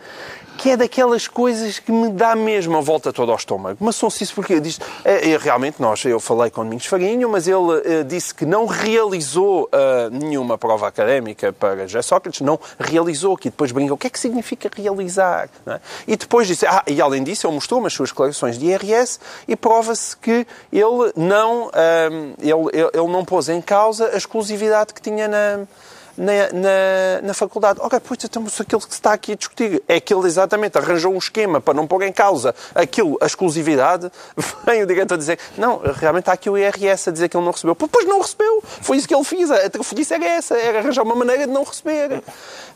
[0.60, 3.78] que é daquelas coisas que me dá mesmo a volta toda ao estômago.
[3.80, 7.82] Uma sonsice porque diz, é, realmente nós, eu falei com o Domingos Farinho, mas ele
[7.86, 13.50] é, disse que não realizou uh, nenhuma prova académica para José Sócrates, não realizou, que
[13.50, 15.48] depois brinca, o que é que significa realizar?
[15.66, 15.80] É?
[16.06, 19.18] E depois disse, ah, e além disso ele mostrou as suas declarações de IRS
[19.48, 21.72] e prova-se que ele não, uh,
[22.38, 25.66] ele, ele não pôs em causa a exclusividade que tinha na
[26.20, 27.80] na, na, na faculdade.
[27.82, 31.14] Ok, pois então aquilo que se está aqui a discutir é que ele exatamente arranjou
[31.14, 34.12] um esquema para não pôr em causa aquilo, a exclusividade,
[34.66, 37.54] vem o diretor dizer não, realmente está aqui o IRS a dizer que ele não
[37.54, 37.76] recebeu.
[37.76, 41.16] Pois não recebeu, foi isso que ele fez, a trafolhice era essa, era arranjar uma
[41.16, 42.22] maneira de não receber.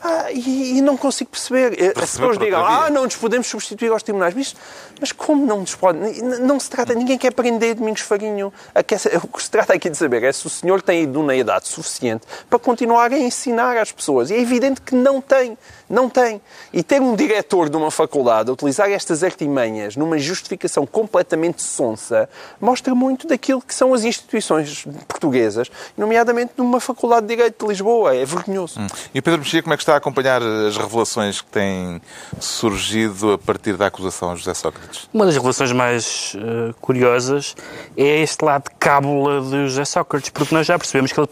[0.06, 1.94] Ah, e, e, não consigo perceber.
[1.96, 4.34] As pessoas digam, ah, não nos podemos substituir aos tribunais.
[4.34, 4.54] Mas,
[5.00, 6.22] mas como não nos podem?
[6.22, 8.52] Não se trata, ninguém quer prender Domingos Farinho.
[9.24, 11.68] O que se trata aqui de saber é se o senhor tem ido na idade
[11.68, 14.30] suficiente para continuar a ensinar às pessoas.
[14.30, 15.58] E é evidente que não tem.
[15.94, 16.42] Não tem.
[16.74, 22.28] E ter um diretor de uma faculdade a utilizar estas artimanhas numa justificação completamente sonsa
[22.60, 28.16] mostra muito daquilo que são as instituições portuguesas, nomeadamente numa faculdade de Direito de Lisboa.
[28.16, 28.80] É vergonhoso.
[28.80, 28.88] Hum.
[29.14, 32.02] E o Pedro Mexia, como é que está a acompanhar as revelações que têm
[32.40, 35.08] surgido a partir da acusação a José Sócrates?
[35.14, 37.56] Uma das revelações mais uh, curiosas
[37.96, 41.30] é este lado de cábula de José Sócrates, porque nós já percebemos que ele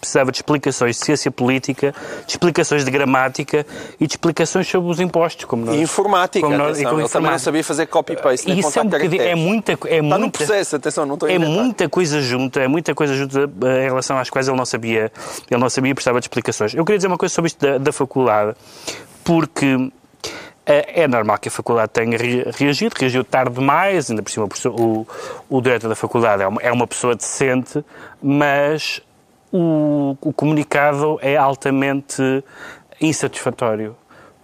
[0.00, 1.92] precisava de explicações de ciência política,
[2.24, 3.66] de explicações de gramática
[4.00, 5.44] e de explicações sobre os impostos.
[5.44, 8.50] Como nós, e informática, como nós, atenção, ele também não sabia fazer copy-paste.
[8.50, 9.72] E isso é, um é muita...
[9.72, 12.94] É Está muita, no processo, atenção, não estou a É muita coisa junta, é muita
[12.94, 15.12] coisa junta em relação às quais ele não sabia,
[15.50, 16.74] ele não sabia e precisava de explicações.
[16.74, 18.54] Eu queria dizer uma coisa sobre isto da, da faculdade,
[19.24, 19.90] porque
[20.68, 22.18] é normal que a faculdade tenha
[22.54, 25.06] reagido, reagiu tarde demais, ainda por cima o,
[25.48, 27.82] o diretor da faculdade é uma, é uma pessoa decente,
[28.22, 29.00] mas
[29.50, 32.44] o, o comunicado é altamente
[33.00, 33.96] insatisfatório,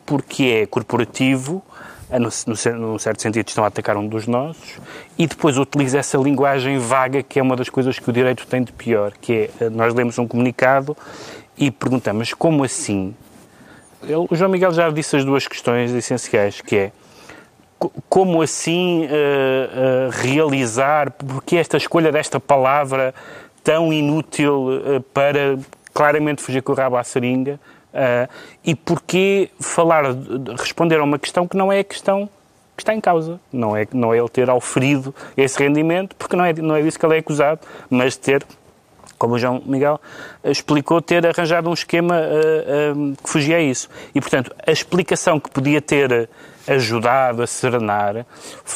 [0.06, 1.62] porque é corporativo,
[2.10, 2.28] no,
[2.78, 4.78] num certo sentido estão a atacar um dos nossos,
[5.18, 8.62] e depois utiliza essa linguagem vaga que é uma das coisas que o direito tem
[8.62, 10.96] de pior, que é, nós lemos um comunicado
[11.56, 13.14] e perguntamos como assim?
[14.02, 16.92] Ele, o João Miguel já disse as duas questões essenciais, que é
[18.08, 23.14] como assim uh, uh, realizar, porque esta escolha desta palavra
[23.62, 25.58] tão inútil uh, para
[25.92, 27.60] claramente fugir com o rabo à seringa,
[28.64, 30.04] e porquê falar,
[30.58, 32.28] responder a uma questão que não é a questão
[32.76, 33.40] que está em causa.
[33.52, 36.98] Não é, não é ele ter auferido esse rendimento, porque não é, não é disso
[36.98, 38.46] que ele é acusado, mas de ter
[39.18, 40.00] como o João Miguel
[40.42, 43.88] explicou, ter arranjado um esquema uh, uh, que fugia a isso.
[44.14, 46.28] E, portanto, a explicação que podia ter
[46.66, 48.24] ajudado a serenar,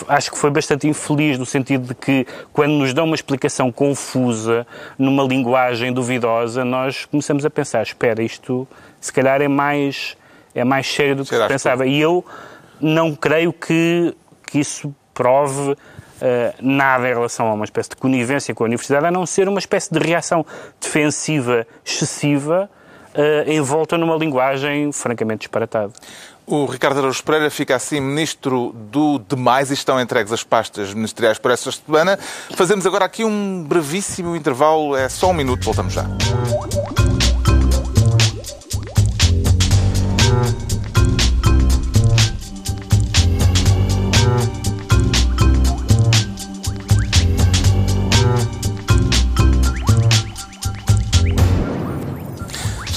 [0.09, 4.67] acho que foi bastante infeliz no sentido de que quando nos dão uma explicação confusa,
[4.99, 8.69] numa linguagem duvidosa, nós começamos a pensar, espera, isto
[9.01, 10.17] se calhar é mais,
[10.55, 11.87] é mais sério do que se pensava.
[11.87, 12.25] E eu
[12.81, 14.14] não creio que,
[14.47, 15.77] que isso prove
[16.20, 19.48] Uh, nada em relação a uma espécie de conivência com a universidade, a não ser
[19.48, 20.44] uma espécie de reação
[20.81, 22.68] defensiva excessiva
[23.14, 25.92] uh, envolta numa linguagem francamente disparatada.
[26.46, 31.38] O Ricardo Araújo Pereira fica assim ministro do demais e estão entregues as pastas ministeriais
[31.38, 32.18] por esta semana.
[32.57, 36.07] Fazemos agora aqui um brevíssimo intervalo, é só um minuto, voltamos já.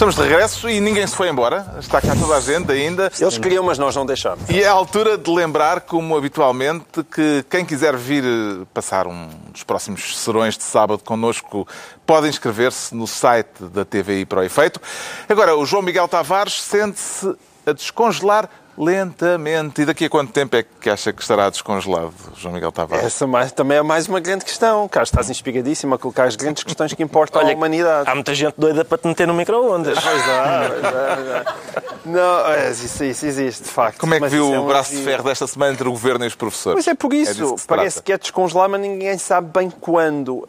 [0.01, 1.75] Estamos de regresso e ninguém se foi embora.
[1.79, 3.11] Está cá toda a gente ainda.
[3.19, 4.49] Eles queriam, mas nós não deixámos.
[4.49, 9.29] E é a altura de lembrar, como habitualmente, que quem quiser vir eh, passar um
[9.51, 11.67] dos próximos serões de sábado connosco
[12.03, 14.81] pode inscrever-se no site da TVI para o efeito.
[15.29, 19.81] Agora, o João Miguel Tavares sente-se a descongelar lentamente.
[19.81, 23.05] E daqui a quanto tempo é que acha que estará descongelado, João Miguel Tavares?
[23.05, 24.87] Essa mais, também é mais uma grande questão.
[24.87, 28.09] Cá estás inspiradíssimo a colocar as grandes questões que importam Olha, à humanidade.
[28.09, 29.97] Há muita gente doida para te meter no micro-ondas.
[29.99, 31.91] Pois é, pois é.
[32.03, 33.99] Não, isso, isso existe, de facto.
[33.99, 36.25] Como é que mas viu é o braço de ferro desta semana entre o Governo
[36.25, 36.73] e os professores?
[36.73, 37.53] Pois é por isso.
[37.53, 38.05] É que Parece trata.
[38.05, 40.45] que é descongelar, mas ninguém sabe bem quando.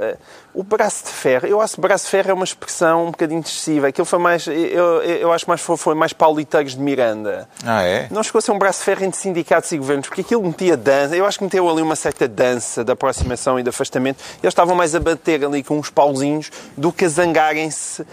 [0.55, 3.41] O braço de ferro, eu acho que braço de ferro é uma expressão um bocadinho
[3.41, 3.89] excessiva.
[3.89, 7.49] Aquilo foi mais, eu, eu acho mais foi, foi mais pauliteiros de Miranda.
[7.65, 8.07] Ah, é?
[8.11, 10.77] Não chegou a ser um braço de ferro entre sindicatos e governos, porque aquilo metia
[10.77, 14.23] dança, eu acho que meteu ali uma certa dança de aproximação e de afastamento.
[14.43, 18.05] Eles estavam mais a bater ali com uns pauzinhos do que a zangarem-se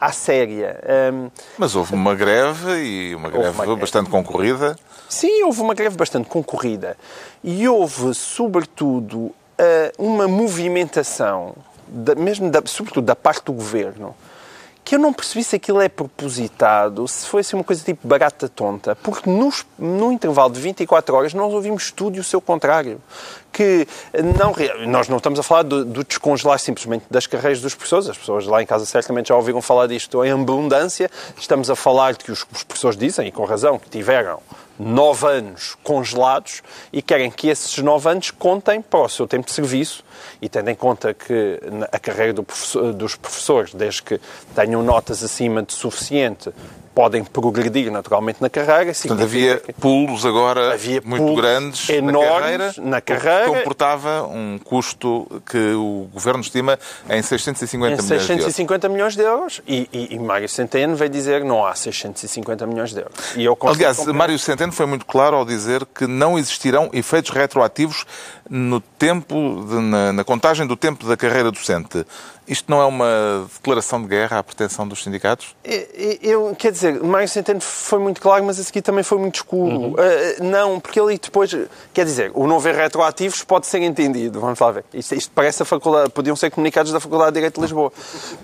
[0.00, 0.80] à séria.
[1.12, 4.24] Um, Mas houve uma greve e uma greve uma bastante greve.
[4.24, 4.78] concorrida.
[5.10, 6.96] Sim, houve uma greve bastante concorrida.
[7.44, 11.54] E houve, sobretudo, eh, uma movimentação
[11.92, 14.14] da, mesmo da, sobretudo da parte do governo,
[14.84, 18.48] que eu não percebi se aquilo é propositado, se foi assim uma coisa tipo barata
[18.48, 23.00] tonta, porque nos, no intervalo de 24 horas nós ouvimos tudo e o seu contrário.
[23.52, 23.86] Que
[24.38, 24.54] não,
[24.88, 28.46] nós não estamos a falar do, do, descongelar simplesmente das carreiras dos professores, as pessoas
[28.46, 32.32] lá em casa certamente já ouviram falar disto em abundância, estamos a falar de que
[32.32, 34.40] os, os professores dizem, e com razão, que tiveram
[34.78, 39.52] nove anos congelados e querem que esses nove anos contem para o seu tempo de
[39.52, 40.02] serviço
[40.40, 44.20] e tendo em conta que a carreira do professor, dos professores, desde que
[44.54, 46.52] tenham notas acima de suficiente,
[46.94, 48.92] podem progredir naturalmente na carreira.
[48.92, 49.72] Portanto, havia que...
[49.72, 53.44] pulos agora havia muito pulos grandes na carreira, na carreira.
[53.44, 59.16] Que comportava um custo que o Governo estima em 650 em milhões 650 de milhões
[59.16, 59.62] de euros.
[59.66, 63.16] E, e, e Mário Centeno veio dizer que não há 650 milhões de euros.
[63.36, 68.04] E eu Aliás, Mário Centeno foi muito claro ao dizer que não existirão efeitos retroativos
[68.50, 72.04] no tempo, de, na, na contagem do tempo da carreira docente.
[72.46, 75.54] Isto não é uma declaração de guerra à pretensão dos sindicatos?
[75.64, 79.36] Eu, eu quer dizer, Mário Centeno foi muito claro, mas esse aqui também foi muito
[79.36, 79.76] escuro.
[79.76, 79.92] Uhum.
[79.92, 81.56] Uh, não, porque ele depois,
[81.94, 84.40] quer dizer, o não ver retroativos pode ser entendido.
[84.40, 84.84] Vamos lá ver.
[84.92, 87.92] Isto, isto parece a faculdade, podiam ser comunicados da Faculdade de Direito de Lisboa.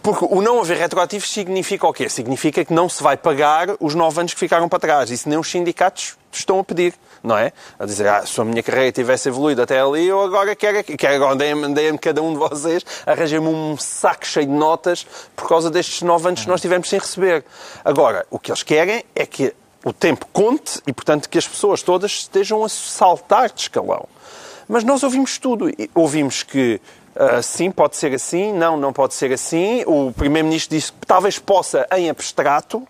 [0.02, 2.08] Porque o não haver retroativos significa o quê?
[2.08, 5.10] Significa que não se vai pagar os nove anos que ficaram para trás.
[5.10, 7.52] Isso nem os sindicatos estão a pedir, não é?
[7.78, 11.14] A dizer, ah, se a minha carreira tivesse evoluído até ali, eu agora quero, quero
[11.14, 15.70] agora deem-me deem cada um de vocês, arranjem-me um saco cheio de notas por causa
[15.70, 17.44] destes nove anos que nós tivemos sem receber.
[17.84, 21.82] Agora, o que eles querem é que o tempo conte e, portanto, que as pessoas
[21.82, 24.06] todas estejam a saltar de escalão.
[24.68, 25.70] Mas nós ouvimos tudo.
[25.94, 26.80] Ouvimos que
[27.16, 29.82] uh, sim, pode ser assim, não, não pode ser assim.
[29.86, 32.86] O Primeiro-Ministro disse que talvez possa em abstrato,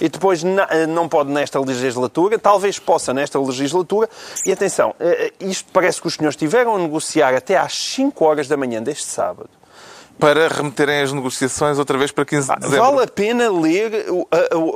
[0.00, 4.08] e depois eh, não pode nesta legislatura, talvez possa nesta legislatura.
[4.46, 8.24] E atenção, eh, eh, isto parece que os senhores estiveram a negociar até às 5
[8.24, 9.48] horas da manhã deste sábado.
[10.20, 12.78] para remeterem as negociações outra vez para 15 de dezembro.
[12.90, 14.26] Vale a pena ler o-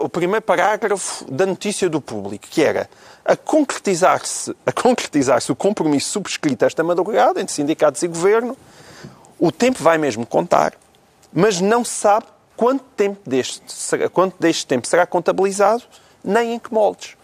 [0.04, 2.88] o primeiro parágrafo da notícia do público, que era
[3.24, 8.56] a concretizar-se a concretizar-se o compromisso subscrito esta madrugada entre sindicatos e governo,
[9.36, 10.74] o tempo vai mesmo contar,
[11.32, 12.26] mas não se sabe
[12.62, 13.60] quanto tempo deste,
[14.12, 15.82] quanto deste tempo será contabilizado,
[16.22, 17.16] nem em que moldes.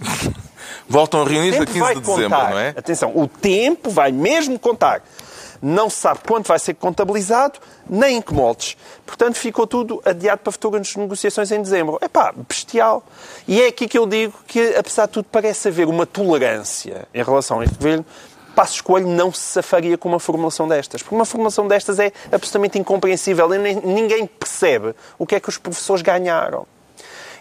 [0.88, 2.50] Voltam a reunir-se a tempo 15 vai de dezembro, contar.
[2.50, 2.68] não é?
[2.70, 5.02] Atenção, o tempo vai mesmo contar.
[5.60, 8.78] Não se sabe quanto vai ser contabilizado, nem em que moldes.
[9.04, 11.98] Portanto, ficou tudo adiado para futuras negociações em dezembro.
[12.00, 13.04] É pá, bestial.
[13.46, 17.22] E é aqui que eu digo que, apesar de tudo, parece haver uma tolerância em
[17.22, 18.06] relação a este governo.
[18.60, 21.00] Passos Coelho não se safaria com uma formulação destas.
[21.02, 23.54] Porque uma formulação destas é absolutamente incompreensível.
[23.54, 26.66] E nem- ninguém percebe o que é que os professores ganharam.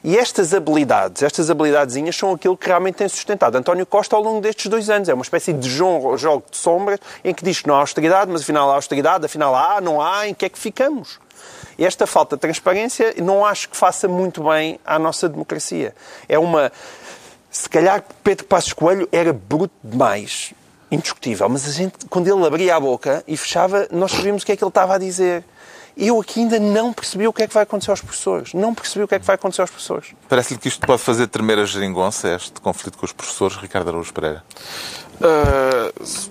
[0.02, 4.40] E estas habilidades, estas habilidadezinhas, são aquilo que realmente tem sustentado António Costa ao longo
[4.40, 5.10] destes dois anos.
[5.10, 8.42] É uma espécie de jogo, de sombras em que diz que não há austeridade, mas
[8.44, 11.20] afinal há austeridade, afinal há, não há, em que é que ficamos?
[11.78, 15.94] Esta falta de transparência não acho que faça muito bem à nossa democracia.
[16.30, 16.72] É uma.
[17.52, 20.54] Se calhar Pedro Passos Coelho era bruto demais,
[20.92, 24.52] indiscutível, mas a gente, quando ele abria a boca e fechava, nós sabíamos o que
[24.52, 25.44] é que ele estava a dizer.
[25.98, 28.54] Eu aqui ainda não percebi o que é que vai acontecer aos professores.
[28.54, 30.14] Não percebi o que é que vai acontecer aos professores.
[30.30, 34.14] Parece-lhe que isto pode fazer tremer a geringonça, este conflito com os professores, Ricardo Araújo
[34.14, 34.44] Pereira.
[36.02, 36.30] S-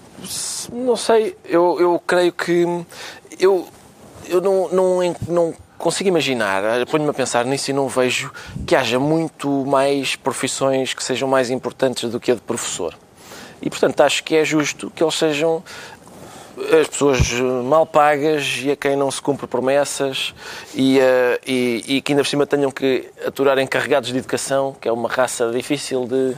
[0.72, 2.64] não sei, eu, eu creio que
[3.38, 3.68] eu,
[4.26, 8.32] eu não, não, não consigo imaginar, ponho-me a pensar nisso e não vejo
[8.66, 12.94] que haja muito mais profissões que sejam mais importantes do que a de professor.
[13.62, 15.62] E portanto acho que é justo que eles sejam
[16.80, 17.20] as pessoas
[17.64, 20.34] mal pagas e a quem não se cumpre promessas
[20.74, 24.88] e, eh, e, e que ainda por cima tenham que aturar encarregados de educação, que
[24.88, 26.36] é uma raça difícil de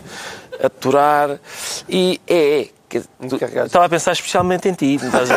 [0.63, 1.39] aturar.
[1.89, 2.61] E é.
[2.63, 3.39] é, que- tu-.
[3.65, 4.97] Estava a pensar especialmente em ti.
[4.97, 5.37] estás a-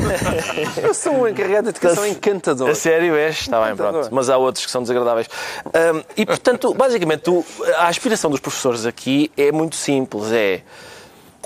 [0.82, 2.70] Eu sou um encarregado de educação encantador.
[2.70, 3.40] A sério és?
[3.40, 4.08] Está bem, pronto.
[4.12, 5.28] Mas há outros que são desagradáveis.
[5.66, 7.44] Hum, e, portanto, basicamente, o-
[7.76, 10.30] a aspiração dos professores aqui é muito simples.
[10.32, 10.62] É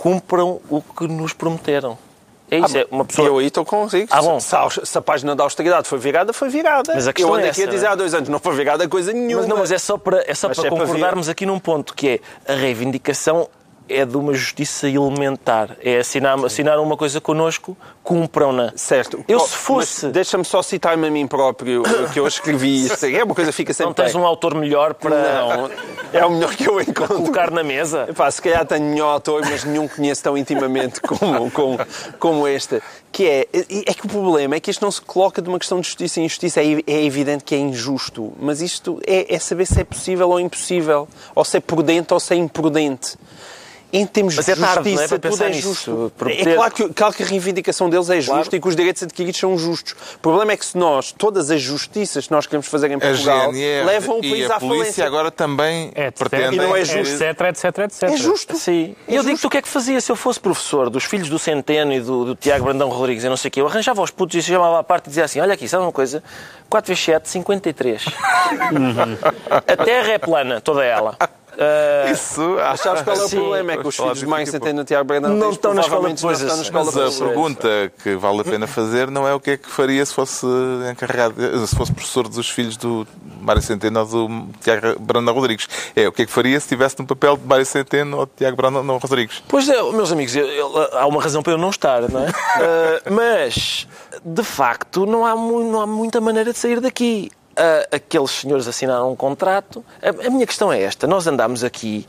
[0.01, 1.99] cumpram o que nos prometeram.
[2.51, 2.79] É isso.
[2.79, 3.29] é uma pessoa...
[3.29, 4.09] Eu aí estou consigo.
[4.11, 4.41] Ah, bom.
[4.41, 6.95] Se, a, se a página da austeridade foi virada, foi virada.
[6.95, 7.93] Mas a eu ando é aqui a essa, dizer não é?
[7.93, 9.43] há dois anos, não foi virada coisa nenhuma.
[9.43, 11.59] Mas não, mas é só para, é só Mas para é para concordarmos aqui num
[11.59, 12.21] ponto, que é
[12.51, 13.47] a reivindicação
[13.91, 15.77] é de uma justiça elementar.
[15.83, 18.73] É assinar, uma coisa connosco, cumpram-na.
[18.77, 19.25] Certo.
[19.29, 20.09] Eu Oh, se fosse...
[20.09, 21.83] Deixa-me só citar-me a mim próprio,
[22.13, 23.07] que eu escrevi isto.
[23.07, 25.71] É uma coisa que fica sempre Não tens um autor melhor para Não,
[26.13, 27.17] é o melhor que eu encontro.
[27.17, 28.07] colocar na mesa?
[28.09, 31.79] Epá, se calhar tenho melhor autor, mas nenhum conheço tão intimamente como, como,
[32.19, 32.83] como este.
[33.13, 33.49] Que é,
[33.87, 36.21] é que o problema é que isto não se coloca de uma questão de justiça
[36.21, 36.61] e injustiça.
[36.61, 40.39] É, é evidente que é injusto, mas isto é, é saber se é possível ou
[40.39, 43.17] impossível, ou se é prudente ou se é imprudente.
[43.93, 46.13] Em termos Mas de é tarde, não é, justiça, para tudo é justo.
[46.27, 48.57] É claro que, claro que a reivindicação deles é justa Claro.
[48.57, 49.93] e que os direitos adquiridos são justos.
[50.15, 52.99] O problema é que se nós, todas as justiças que nós queremos fazer em A
[53.01, 55.07] Portugal, GNR levam o e país a à polícia falência.
[55.07, 56.53] agora também É, pretendem...
[56.55, 57.15] E não é justo.
[57.23, 58.03] Etc, etc, etc.
[58.05, 58.57] É justo.
[58.57, 58.95] Sim.
[59.09, 61.39] E eu digo-te o que é que fazia se eu fosse professor dos filhos do
[61.39, 63.61] Centeno e do, do Tiago Brandão Rodrigues e não sei o quê.
[63.61, 65.93] Eu arranjava os putos e chamava à parte e dizia assim, olha aqui, sabe uma
[65.93, 66.23] coisa?
[66.69, 68.05] 4 vezes 7, 53.
[69.51, 71.17] A Terra é plana, toda ela.
[71.63, 73.37] Ah, Isso, Mas sabes qual é o Sim.
[73.37, 73.73] problema?
[73.73, 74.47] É que os filhos de pouco.
[74.47, 76.27] Centeno e Tiago Brandão Não estão na escola desse-
[76.63, 79.69] escola Mas a pergunta que vale a pena fazer não é o que é que
[79.69, 80.47] faria se fosse
[80.91, 83.07] encarregado, se fosse professor dos filhos do
[83.43, 85.69] Mário Centeno ou do Tiago Brandão Rodrigues.
[85.95, 88.33] É o que é que faria se estivesse no papel de Mário Centeno ou de
[88.39, 89.43] Tiago Brandão Rodrigues.
[89.47, 92.29] Pois é, meus amigos, eu- eu- há uma razão para eu não estar, não é?
[92.31, 93.87] Ah, mas,
[94.25, 97.31] de facto, não há, mu- não há muita maneira de sair daqui.
[97.63, 99.85] Ah, aqueles senhores assinaram um contrato.
[100.03, 102.07] A, a minha questão é esta: nós andámos aqui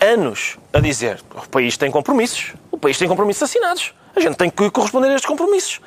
[0.00, 4.48] anos a dizer o país tem compromissos, o país tem compromissos assinados, a gente tem
[4.48, 5.82] que corresponder a estes compromissos.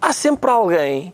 [0.00, 1.12] Há sempre alguém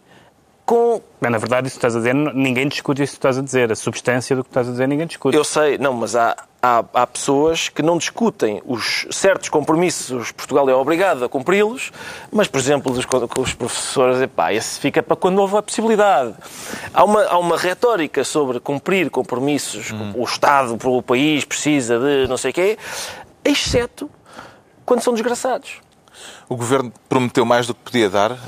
[0.68, 3.42] com Mas, na verdade, isso que estás a dizer, ninguém discute isso que estás a
[3.42, 3.72] dizer.
[3.72, 5.34] A substância do que estás a dizer, ninguém discute.
[5.34, 10.68] Eu sei, não, mas há, há, há pessoas que não discutem os certos compromissos, Portugal
[10.68, 11.90] é obrigado a cumpri-los,
[12.30, 16.34] mas, por exemplo, dos, com os professores, epá, esse fica para quando houve a possibilidade.
[16.92, 22.36] Há uma, há uma retórica sobre cumprir compromissos, o Estado, o país precisa de não
[22.36, 22.78] sei o quê,
[23.42, 24.10] exceto
[24.84, 25.87] quando são desgraçados.
[26.48, 28.38] O governo prometeu mais do que podia dar,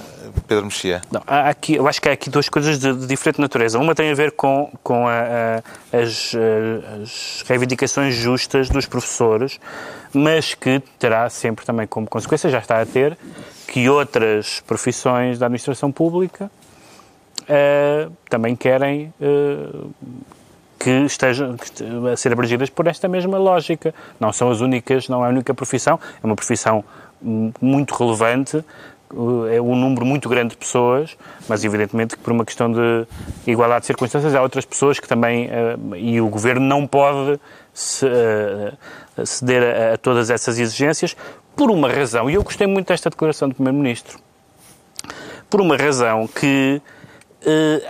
[0.49, 1.03] Pedro Mexia.
[1.11, 3.79] Não, aqui, eu acho que há aqui duas coisas de, de diferente natureza.
[3.79, 5.13] Uma tem a ver com, com a-
[5.93, 6.33] a- as,
[7.03, 9.61] as reivindicações justas dos professores,
[10.15, 13.19] mas que terá sempre também como consequência, já está a ter,
[13.69, 16.51] que outras profissões da administração pública
[17.49, 19.69] eh, também querem eh,
[20.79, 21.55] que estejam
[22.11, 23.95] a ser abrangidas por esta mesma lógica.
[24.19, 26.83] Não são as únicas, não é a única profissão, é uma profissão
[27.23, 28.65] muito relevante
[29.53, 31.17] é um número muito grande de pessoas,
[31.49, 33.07] mas evidentemente que por uma questão de
[33.45, 37.41] igualdade de circunstâncias há outras pessoas que também, uh, e o Governo não pode
[37.75, 39.63] se, uh, ceder
[39.95, 41.17] a, todas essas exigências
[41.57, 44.19] por uma razão, e eu gostei muito desta declaração do Primeiro-Ministro,
[45.49, 46.81] por uma razão que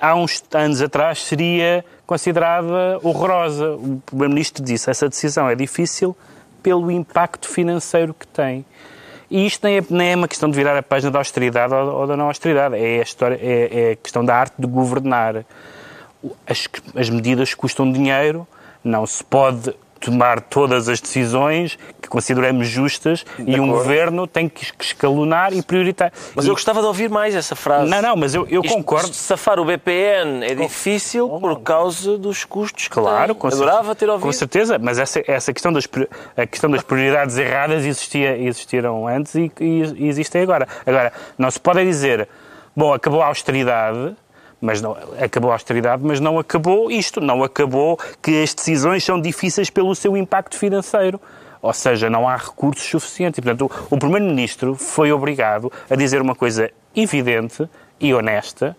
[0.00, 3.72] há uns anos atrás seria considerada horrorosa.
[3.72, 6.16] O Primeiro-Ministro disse essa decisão é difícil
[6.62, 8.64] pelo impacto financeiro que tem.
[9.30, 12.00] E isto nem é, nem é uma questão de virar a página da austeridade ou,
[12.00, 15.44] ou da não austeridade, é a, história, é, é a questão da arte de governar.
[16.46, 18.46] As, as medidas custam dinheiro,
[18.82, 23.62] não se pode tomar todas as decisões que consideramos justas de e acordo.
[23.62, 26.12] um governo tem que escalonar e prioritar.
[26.34, 26.48] Mas e...
[26.48, 27.90] eu gostava de ouvir mais essa frase.
[27.90, 29.12] Não, não, mas eu, eu Isto, concordo.
[29.12, 33.40] Safar o BPN é difícil oh, por causa dos custos que Claro, tem.
[33.40, 34.26] com Adorava ter ouvido.
[34.26, 35.86] Com certeza, mas essa, essa questão, das,
[36.36, 40.66] a questão das prioridades erradas existia, existiram antes e, e, e existem agora.
[40.86, 42.28] Agora, não se pode dizer,
[42.74, 44.16] bom, acabou a austeridade
[44.60, 49.20] mas não, acabou a austeridade, mas não acabou isto, não acabou que as decisões são
[49.20, 51.20] difíceis pelo seu impacto financeiro.
[51.62, 53.40] Ou seja, não há recursos suficientes.
[53.40, 58.76] Portanto, o, Primeiro-Ministro foi obrigado a dizer uma coisa evidente e honesta,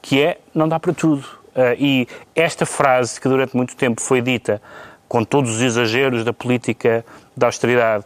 [0.00, 1.24] que é não dá para tudo.
[1.54, 4.62] Uh, e esta frase, que durante muito tempo foi dita
[5.08, 7.04] com todos os exageros da política
[7.36, 8.04] da austeridade,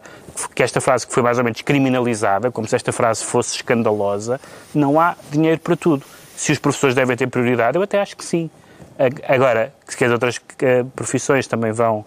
[0.54, 4.40] que esta frase que foi mais ou menos criminalizada, como se esta frase fosse escandalosa,
[4.74, 6.04] não há dinheiro para tudo
[6.36, 8.50] se os professores devem ter prioridade, eu até acho que sim.
[9.28, 12.02] Agora, que as outras eh, profissões também vão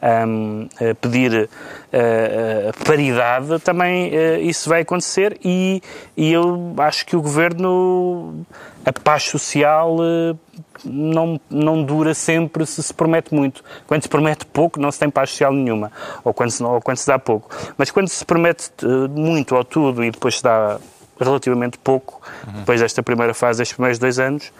[0.00, 5.82] um, eh, pedir uh, paridade, também uh, isso vai acontecer e,
[6.16, 8.46] e, eu acho que o Governo,
[8.84, 10.38] a paz social uh,
[10.84, 13.64] não, não dura sempre se se promete muito.
[13.88, 15.90] Quando se promete pouco, não se tem paz social nenhuma,
[16.22, 17.50] ou quando se, ou quando se dá pouco.
[17.76, 18.70] Mas quando se promete
[19.10, 20.78] muito ou tudo e depois se dá
[21.24, 22.60] relativamente pouco, uhum.
[22.60, 24.52] depois desta primeira fase, destes primeiros dois anos,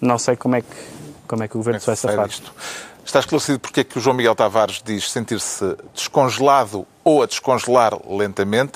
[0.00, 0.76] não sei como é que,
[1.26, 2.28] como é que o Governo é se vai safar.
[2.28, 2.52] Isto?
[3.04, 7.98] Está esclarecido porque é que o João Miguel Tavares diz sentir-se descongelado ou a descongelar
[8.06, 8.72] lentamente.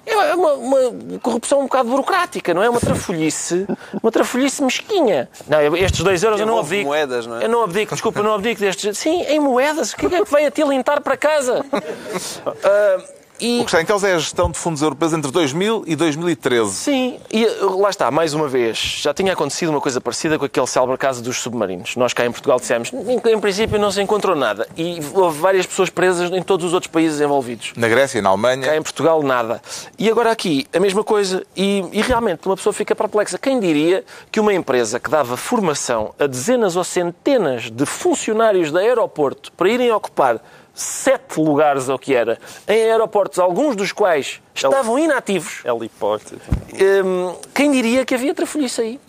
[0.08, 2.70] É uma, uma, corrupção um bocado burocrática, não é?
[2.70, 3.68] Uma trafolhice,
[4.02, 5.30] uma trafolhice mesquinha.
[5.48, 6.88] Não, estes dois euros eu não abdico.
[6.88, 7.44] moedas, não é?
[7.44, 8.98] Eu não abdico, desculpa, eu não abdico destes.
[8.98, 9.92] Sim, em moedas.
[9.92, 11.66] O que é que vai a tilintar para casa?
[11.74, 13.04] Uh,
[13.40, 13.60] E...
[13.60, 16.72] O que está em causa é a gestão de fundos europeus entre 2000 e 2013.
[16.72, 20.46] Sim, e uh, lá está, mais uma vez, já tinha acontecido uma coisa parecida com
[20.46, 21.96] aquele célebre caso dos submarinos.
[21.96, 24.68] Nós cá em Portugal dissemos, em, em princípio não se encontrou nada.
[24.76, 27.74] E houve várias pessoas presas em todos os outros países envolvidos.
[27.76, 28.66] Na Grécia, na Alemanha.
[28.66, 29.62] Cá em Portugal, nada.
[29.98, 31.46] E agora aqui, a mesma coisa.
[31.56, 33.38] E, e realmente, uma pessoa fica perplexa.
[33.38, 38.80] Quem diria que uma empresa que dava formação a dezenas ou centenas de funcionários da
[38.80, 40.42] aeroporto para irem ocupar
[40.78, 45.62] sete lugares, ou que era, em aeroportos, alguns dos quais estavam inativos.
[45.66, 46.36] Heliporte.
[46.36, 49.00] Um, quem diria que havia trafolhice aí?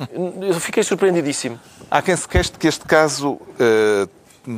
[0.41, 1.61] Eu fiquei surpreendidíssimo.
[1.91, 4.09] Há quem se queixe de que este caso, uh,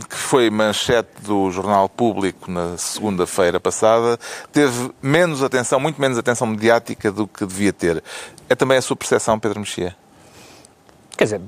[0.09, 4.19] que foi manchete do Jornal Público na segunda-feira passada,
[4.53, 8.03] teve menos atenção, muito menos atenção mediática do que devia ter.
[8.49, 9.97] É também a sua percepção, Pedro Mexia?
[11.21, 11.41] Quer dizer,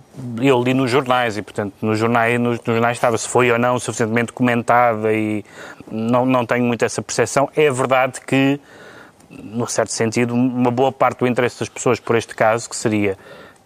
[0.42, 3.58] eu li nos jornais e, portanto, nos jornais, nos, nos jornais estava se foi ou
[3.58, 5.42] não suficientemente comentada e
[5.90, 7.48] não, não tenho muito essa percepção.
[7.56, 8.60] É verdade que,
[9.30, 13.16] num certo sentido, uma boa parte do interesse das pessoas por este caso, que seria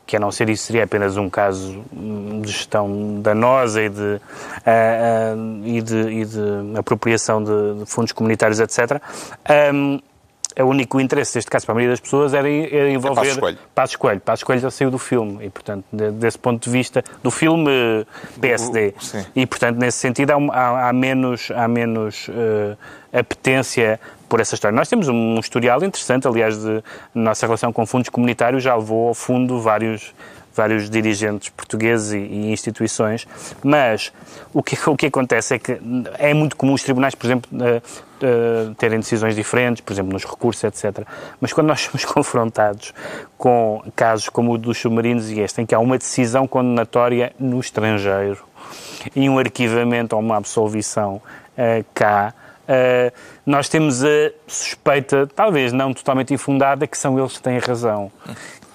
[0.07, 4.21] que a não ser isso seria apenas um caso de gestão danosa e de, uh,
[5.35, 9.03] uh, e de, e de apropriação de, de, fundos comunitários, etc.
[9.75, 9.99] Um,
[10.63, 13.21] o único interesse, neste caso, para a maioria das pessoas, era, era envolver...
[13.21, 13.59] É Passos Coelho.
[13.75, 14.21] Passos Coelho.
[14.21, 18.07] Passos Coelho já saiu do filme e, portanto, de, desse ponto de vista, do filme
[18.41, 18.95] PSD.
[18.99, 19.27] Sim.
[19.35, 22.77] E, portanto, nesse sentido, há, há, há menos, há menos uh,
[23.13, 24.75] apetência por essa história.
[24.75, 26.83] Nós temos um historial interessante, aliás, de
[27.15, 30.15] nossa relação com fundos comunitários já levou ao fundo vários
[30.57, 33.27] vários dirigentes portugueses e, e, instituições,
[33.63, 34.13] mas
[34.53, 35.79] o que, o que acontece é que
[36.19, 40.25] é muito comum os tribunais, por exemplo, uh, uh, terem decisões diferentes, por exemplo, nos
[40.25, 41.07] recursos, etc.
[41.41, 42.93] Mas quando nós somos confrontados
[43.37, 47.61] com casos como o dos submarinos e este, em que há uma decisão condenatória no
[47.61, 48.45] estrangeiro
[49.15, 52.35] e um arquivamento ou uma absolvição uh, cá,
[52.67, 53.15] Uh,
[53.47, 58.11] nós temos a suspeita, talvez não totalmente infundada, que são eles que têm razão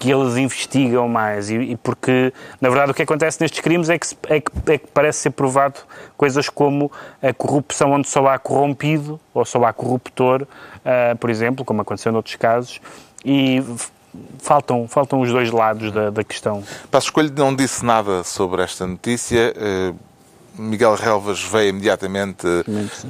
[0.02, 4.00] que eles investigam mais e, e, porque, na verdade, o que acontece nestes crimes é
[4.00, 5.80] que, é, que, é que, parece ser provado
[6.18, 6.92] coisas como
[7.22, 12.12] a corrupção onde só há corrompido ou só há corruptor, uh, por exemplo, como aconteceu
[12.12, 12.82] noutros casos,
[13.24, 13.64] e
[14.40, 16.64] faltam, faltam os dois lados da, da questão.
[16.90, 19.54] Passo Escolho não disse nada sobre esta notícia.
[19.56, 20.11] Uh
[20.58, 22.46] Miguel Relvas veio imediatamente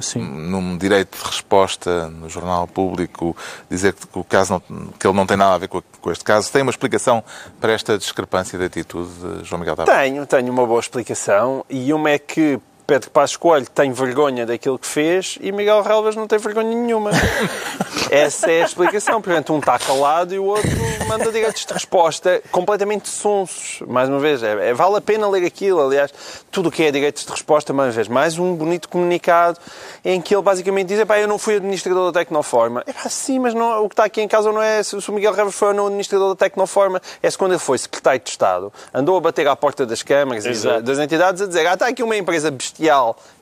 [0.00, 0.20] Sim.
[0.20, 3.36] num direito de resposta no Jornal Público
[3.70, 6.24] dizer que, o caso não, que ele não tem nada a ver com, com, este
[6.24, 6.50] caso.
[6.52, 7.22] Tem uma explicação
[7.60, 9.10] para esta discrepância de atitude,
[9.42, 10.02] João Miguel Tavares?
[10.02, 11.64] Tenho, tenho uma boa explicação.
[11.68, 16.16] E uma é que Pedro Passos Coelho tem vergonha daquilo que fez e Miguel Relvas
[16.16, 17.10] não tem vergonha nenhuma.
[18.10, 19.22] Essa é a explicação.
[19.22, 20.68] Portanto, um está calado e o outro
[21.08, 23.80] manda direitos de resposta completamente sonsos.
[23.86, 25.80] Mais uma vez, é, é, vale a pena ler aquilo.
[25.80, 26.12] Aliás,
[26.50, 29.58] tudo o que é direitos de resposta, mais uma vez, mais um bonito comunicado
[30.04, 32.84] em que ele basicamente diz: eu não fui administrador da Tecnoforma.
[32.86, 35.32] É sim, mas não, o que está aqui em casa não é se o Miguel
[35.32, 38.72] Relvas foi ou não administrador da Tecnoforma, é se quando ele foi secretário de Estado,
[38.92, 40.80] andou a bater à porta das câmaras Exato.
[40.80, 42.71] e das entidades a dizer: ah, está aqui uma empresa bestial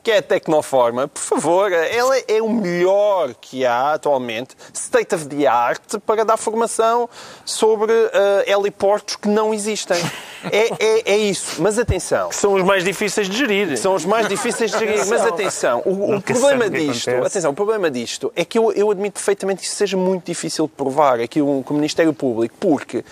[0.02, 5.26] que é a Tecnoforma, por favor, ela é o melhor que há atualmente, state of
[5.26, 7.08] the art, para dar formação
[7.44, 8.08] sobre uh,
[8.46, 9.98] heliportos que não existem.
[10.50, 11.60] É, é, é, isso.
[11.60, 12.30] Mas atenção.
[12.30, 13.76] Que são os mais difíceis de gerir.
[13.76, 15.06] São os mais difíceis de gerir.
[15.06, 19.16] Mas atenção, o, o problema disto, atenção, o problema disto é que eu, eu admito
[19.16, 23.04] perfeitamente que isso seja muito difícil de provar aqui com o Ministério Público, porque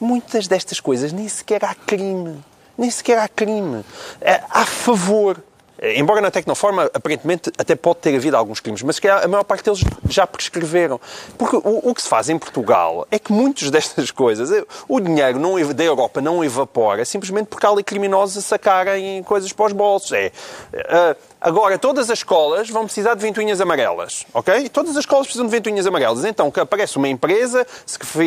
[0.00, 2.38] muitas destas coisas nem sequer há crime.
[2.78, 3.84] Nem sequer há crime.
[4.20, 5.45] É, há favor eh,
[5.82, 9.64] embora na Tecnoforma, aparentemente, até pode ter havido alguns crimes, mas que a maior parte
[9.64, 11.00] deles já prescreveram.
[11.36, 15.00] Porque o, o que se faz em Portugal é que muitas destas coisas, eh, o
[15.00, 19.66] dinheiro não, da Europa não evapora simplesmente porque há ali criminosos a sacarem coisas para
[19.66, 20.12] os bolsos.
[20.12, 20.32] É,
[20.74, 24.68] uh, agora, todas as escolas vão precisar de ventoinhas amarelas, ok?
[24.68, 26.24] Todas as escolas precisam de ventoinhas amarelas.
[26.24, 27.66] Então, que aparece uma empresa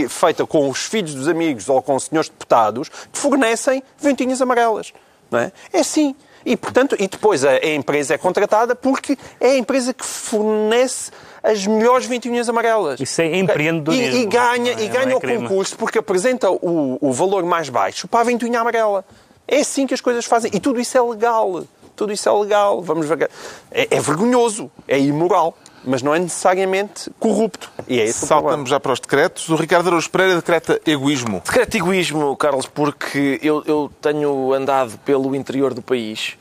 [0.09, 4.93] feita com os filhos dos amigos ou com os senhores deputados que fornecem ventoinhas amarelas.
[5.31, 5.51] Não é?
[5.71, 6.15] é assim.
[6.45, 11.11] E, portanto, e depois a, a empresa é contratada porque é a empresa que fornece
[11.43, 12.99] as melhores ventoinhas amarelas.
[12.99, 14.17] Isso é empreendedorismo.
[14.17, 15.47] E, e ganha, é, e ganha é o crime.
[15.47, 19.05] concurso porque apresenta o, o valor mais baixo para a ventoinha amarela.
[19.47, 20.51] É assim que as coisas fazem.
[20.53, 21.63] E tudo isso é legal.
[21.95, 22.81] Tudo isso é legal.
[22.81, 23.29] Vamos ver.
[23.71, 24.71] É, é vergonhoso.
[24.87, 27.71] É imoral mas não é necessariamente corrupto.
[27.87, 29.49] E é esse Saltamos já para os decretos.
[29.49, 31.41] O Ricardo Araújo Pereira decreta egoísmo.
[31.45, 36.37] Decreta egoísmo, Carlos, porque eu, eu tenho andado pelo interior do país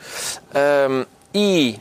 [0.90, 1.78] um, e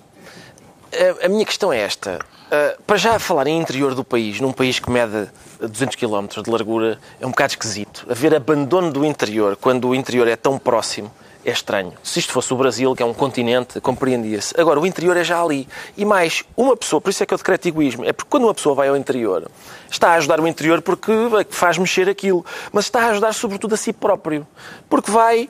[0.94, 2.20] a, a, minha questão é esta.
[2.48, 5.28] Uh, para já falar em interior do país, num país que mede
[5.60, 8.06] 200 km de largura, é um bocado esquisito.
[8.10, 11.12] Haver abandono do interior, quando o interior é tão próximo,
[11.50, 11.94] é estranho.
[12.04, 14.54] Se isto fosse o Brasil, que é um continente, compreendia-se.
[14.60, 15.68] Agora, o interior é já ali.
[15.96, 18.54] E mais, uma pessoa, por isso é que eu decreto egoísmo, é porque quando uma
[18.54, 19.50] pessoa vai ao interior,
[19.90, 21.12] está a ajudar o interior porque
[21.50, 24.46] faz mexer aquilo, mas está a ajudar sobretudo a si próprio.
[24.90, 25.50] Porque vai,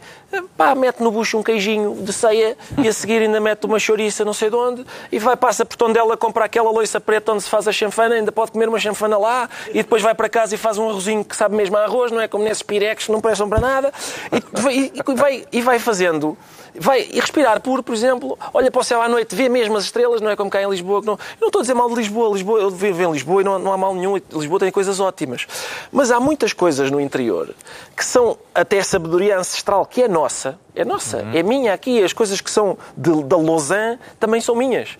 [0.57, 4.25] pá, mete no bucho um queijinho de ceia e a seguir ainda mete uma chouriça
[4.25, 7.49] não sei de onde e vai, passa por Tondela, compra aquela loiça preta onde se
[7.49, 10.57] faz a chanfana, ainda pode comer uma chanfana lá e depois vai para casa e
[10.57, 13.21] faz um arrozinho que sabe mesmo a arroz, não é como nesses pirex que não
[13.21, 13.93] prestam para nada
[14.31, 16.37] e, e, e vai, e vai fazendo
[16.79, 19.85] vai e respirar puro, por exemplo, olha para o céu à noite, vê mesmo as
[19.85, 21.01] estrelas, não é como cá em Lisboa.
[21.03, 23.43] Não, eu não estou a dizer mal de Lisboa, Lisboa eu vivo em Lisboa e
[23.43, 25.47] não, não há mal nenhum, Lisboa tem coisas ótimas.
[25.91, 27.53] Mas há muitas coisas no interior
[27.95, 31.33] que são até sabedoria ancestral, que é nossa, é nossa, uhum.
[31.33, 34.97] é minha aqui, as coisas que são de, da Lausanne também são minhas.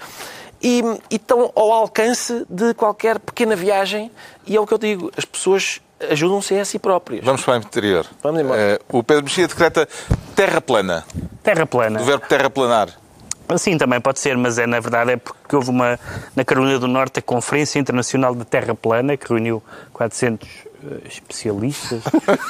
[0.62, 4.12] E, e estão ao alcance de qualquer pequena viagem,
[4.46, 7.24] e é o que eu digo, as pessoas ajudam-se a si próprias.
[7.24, 8.06] Vamos para o interior.
[8.22, 8.80] Vamos embora.
[8.92, 9.88] Uh, o Pedro Mexia decreta
[10.36, 11.06] terra plana.
[11.48, 12.00] Terra plana.
[12.00, 12.90] Do verbo terraplanar.
[13.58, 15.98] Sim, também pode ser, mas é na verdade é porque houve uma
[16.36, 20.67] na Carolina do Norte a Conferência Internacional de Terra Plana que reuniu 400 uh,
[21.06, 22.02] especialistas,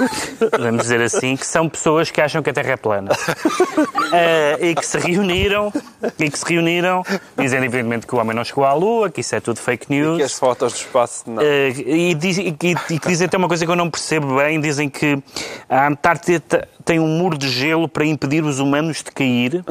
[0.58, 3.12] vamos dizer assim, que são pessoas que acham que a Terra é plana.
[3.12, 5.72] Uh, e que se reuniram,
[6.20, 7.04] e que se reuniram,
[7.38, 10.16] dizendo evidentemente que o homem não chegou à Lua, que isso é tudo fake news.
[10.16, 11.42] E que as fotos do espaço não.
[11.42, 14.38] Uh, e, diz, e, e, e, que dizem até uma coisa que eu não percebo
[14.38, 15.22] bem, dizem que
[15.70, 19.64] a Antártida tem um muro de gelo para impedir os humanos de cair.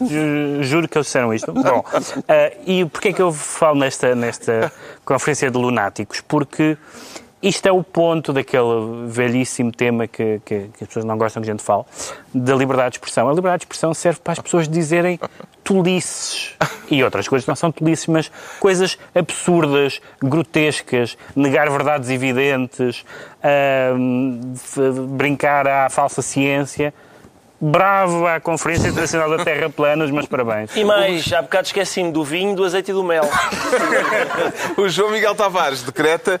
[0.62, 1.52] Juro que eles disseram isto.
[1.52, 2.22] Bom, uh,
[2.64, 4.72] e porquê é que eu falo nesta, nesta
[5.04, 6.20] conferência de lunáticos?
[6.20, 6.78] Porque
[7.42, 11.48] isto é o ponto daquele velhíssimo tema que, que, que, as pessoas não gostam que
[11.48, 11.84] a gente fale,
[12.34, 13.28] da liberdade de expressão.
[13.28, 15.18] A liberdade de expressão serve para as pessoas dizerem
[15.64, 16.54] tolices
[16.90, 23.04] e outras coisas que não são tolices, mas coisas absurdas, grotescas, negar verdades evidentes,
[23.42, 26.92] uh, brincar à falsa ciência.
[27.62, 30.74] Bravo à Conferência Internacional da Terra Plana, os meus parabéns.
[30.74, 33.28] E mais, há bocado esqueci-me do vinho, do azeite e do mel.
[34.78, 36.40] o João Miguel Tavares decreta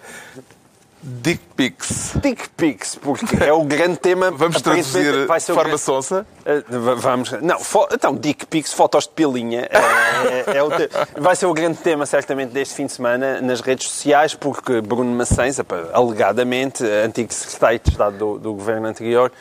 [1.02, 2.12] Dick pics.
[2.20, 4.30] Dick pics, porque é o grande tema.
[4.36, 5.82] Vamos traduzir vai ser de forma grande...
[5.82, 6.26] sonsa?
[6.40, 7.32] Uh, vamos.
[7.40, 7.88] Não, fo...
[7.90, 9.68] então, dick pics, fotos de pilinha.
[9.70, 9.78] É,
[10.50, 11.20] é, é te...
[11.20, 15.10] Vai ser o grande tema, certamente, deste fim de semana nas redes sociais, porque Bruno
[15.16, 15.58] Maçães,
[15.92, 19.32] alegadamente, antigo secretário de Estado do, do governo anterior,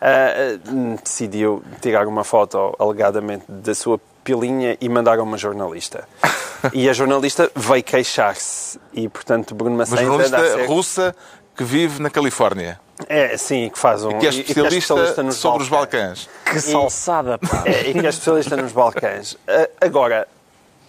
[0.00, 6.08] uh, decidiu tirar uma foto, alegadamente, da sua pilinha e mandar a uma jornalista.
[6.72, 8.80] e a jornalista veio queixar-se.
[8.92, 10.00] E, portanto, Bruno Macedo...
[10.00, 11.16] Uma jornalista russa
[11.54, 12.80] que vive na Califórnia.
[13.08, 14.10] É, sim, que faz um...
[14.10, 16.28] E que é especialista, que é especialista sobre os Balcãs.
[16.44, 17.62] Que salsada, pá!
[17.66, 19.36] É, e que é especialista nos Balcãs.
[19.80, 20.26] Agora,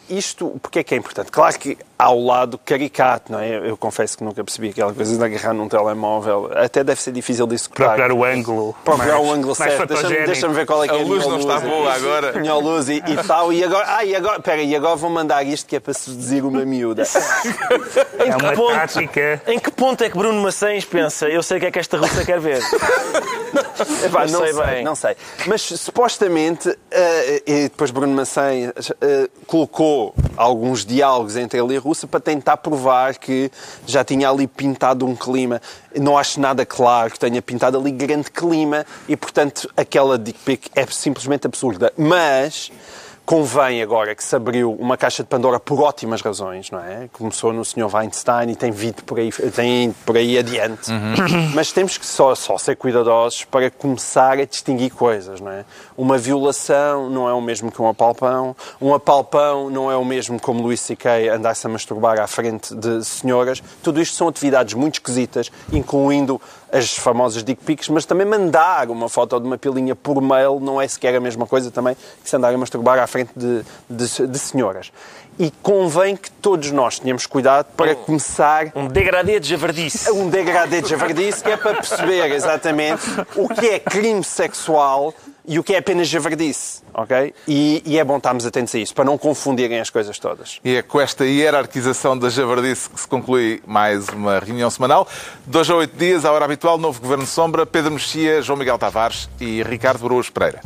[0.10, 1.32] isto, porque é que é importante?
[1.32, 3.70] Claro que ao lado caricato, não é?
[3.70, 6.50] Eu confesso que nunca percebi aquela coisa de agarrar num telemóvel.
[6.54, 7.88] Até deve ser difícil de executar.
[7.88, 8.76] Procurar o ângulo.
[8.84, 9.88] Procurar o ângulo certo.
[9.88, 11.26] Deixa-me deixa ver qual é que a é a luz.
[11.26, 12.34] não está boa agora.
[12.34, 13.54] Tinha luz e, e, tal.
[13.54, 16.44] E agora, ah, e agora, pera, e agora vou mandar isto que é para seduzir
[16.44, 17.04] uma miúda.
[18.26, 19.42] em, é que ponto, tática.
[19.48, 21.98] em que ponto é que Bruno Maçães pensa, eu sei o que é que esta
[21.98, 22.62] russa quer ver?
[24.06, 24.84] Epá, não, sei, sei bem.
[24.84, 25.16] Não sei.
[25.48, 26.76] Mas supostamente, uh,
[27.46, 29.95] e depois Bruno Maçães uh, colocou
[30.36, 33.52] alguns diálogos entre ele e a Rússia para tentar provar que
[33.86, 35.62] já tinha ali pintado um clima.
[36.00, 40.86] Não acho nada claro que tenha pintado ali grande clima e, portanto, aquela dick é
[40.88, 41.94] simplesmente absurda.
[41.98, 42.72] Mas
[43.26, 47.10] convém agora que se abriu uma caixa de Pandora por ótimas razões, não é?
[47.12, 47.94] Começou no Sr.
[47.94, 50.92] Weinstein e tem vindo por aí, tem por aí adiante.
[50.92, 51.52] Uhum.
[51.56, 55.66] Mas temos que só, só ser cuidadosos para começar a distinguir coisas, não é?
[55.98, 60.40] Uma violação não é o mesmo que um apalpão, um apalpão não é o mesmo
[60.40, 61.30] como Luís C.K.
[61.30, 63.62] andar-se a masturbar à frente de senhoras.
[63.82, 66.40] Tudo isto são atividades muito esquisitas, incluindo
[66.72, 70.82] as famosas dick pics, mas também mandar uma foto de uma pilinha por mail não
[70.82, 74.28] é sequer a mesma coisa também que se andar a masturbar à frente de, de,
[74.28, 74.92] de senhoras.
[75.38, 78.72] E convém que todos nós tenhamos cuidado para começar...
[78.74, 80.10] Um degradê de javardice.
[80.16, 83.04] Um degradê de javardice, que é para perceber exatamente
[83.36, 85.14] o que é crime sexual
[85.48, 87.34] e o que é apenas javardice, ok?
[87.48, 90.60] E, e, é bom estarmos atentos a isso, para não confundirem as coisas todas.
[90.64, 95.08] E é com esta hierarquização da javardice que se conclui mais uma reunião semanal.
[95.46, 99.30] Dois a oito dias, à hora habitual, novo Governo Sombra, Pedro Mexia, João Miguel Tavares
[99.40, 100.62] e Ricardo Bruas Pereira.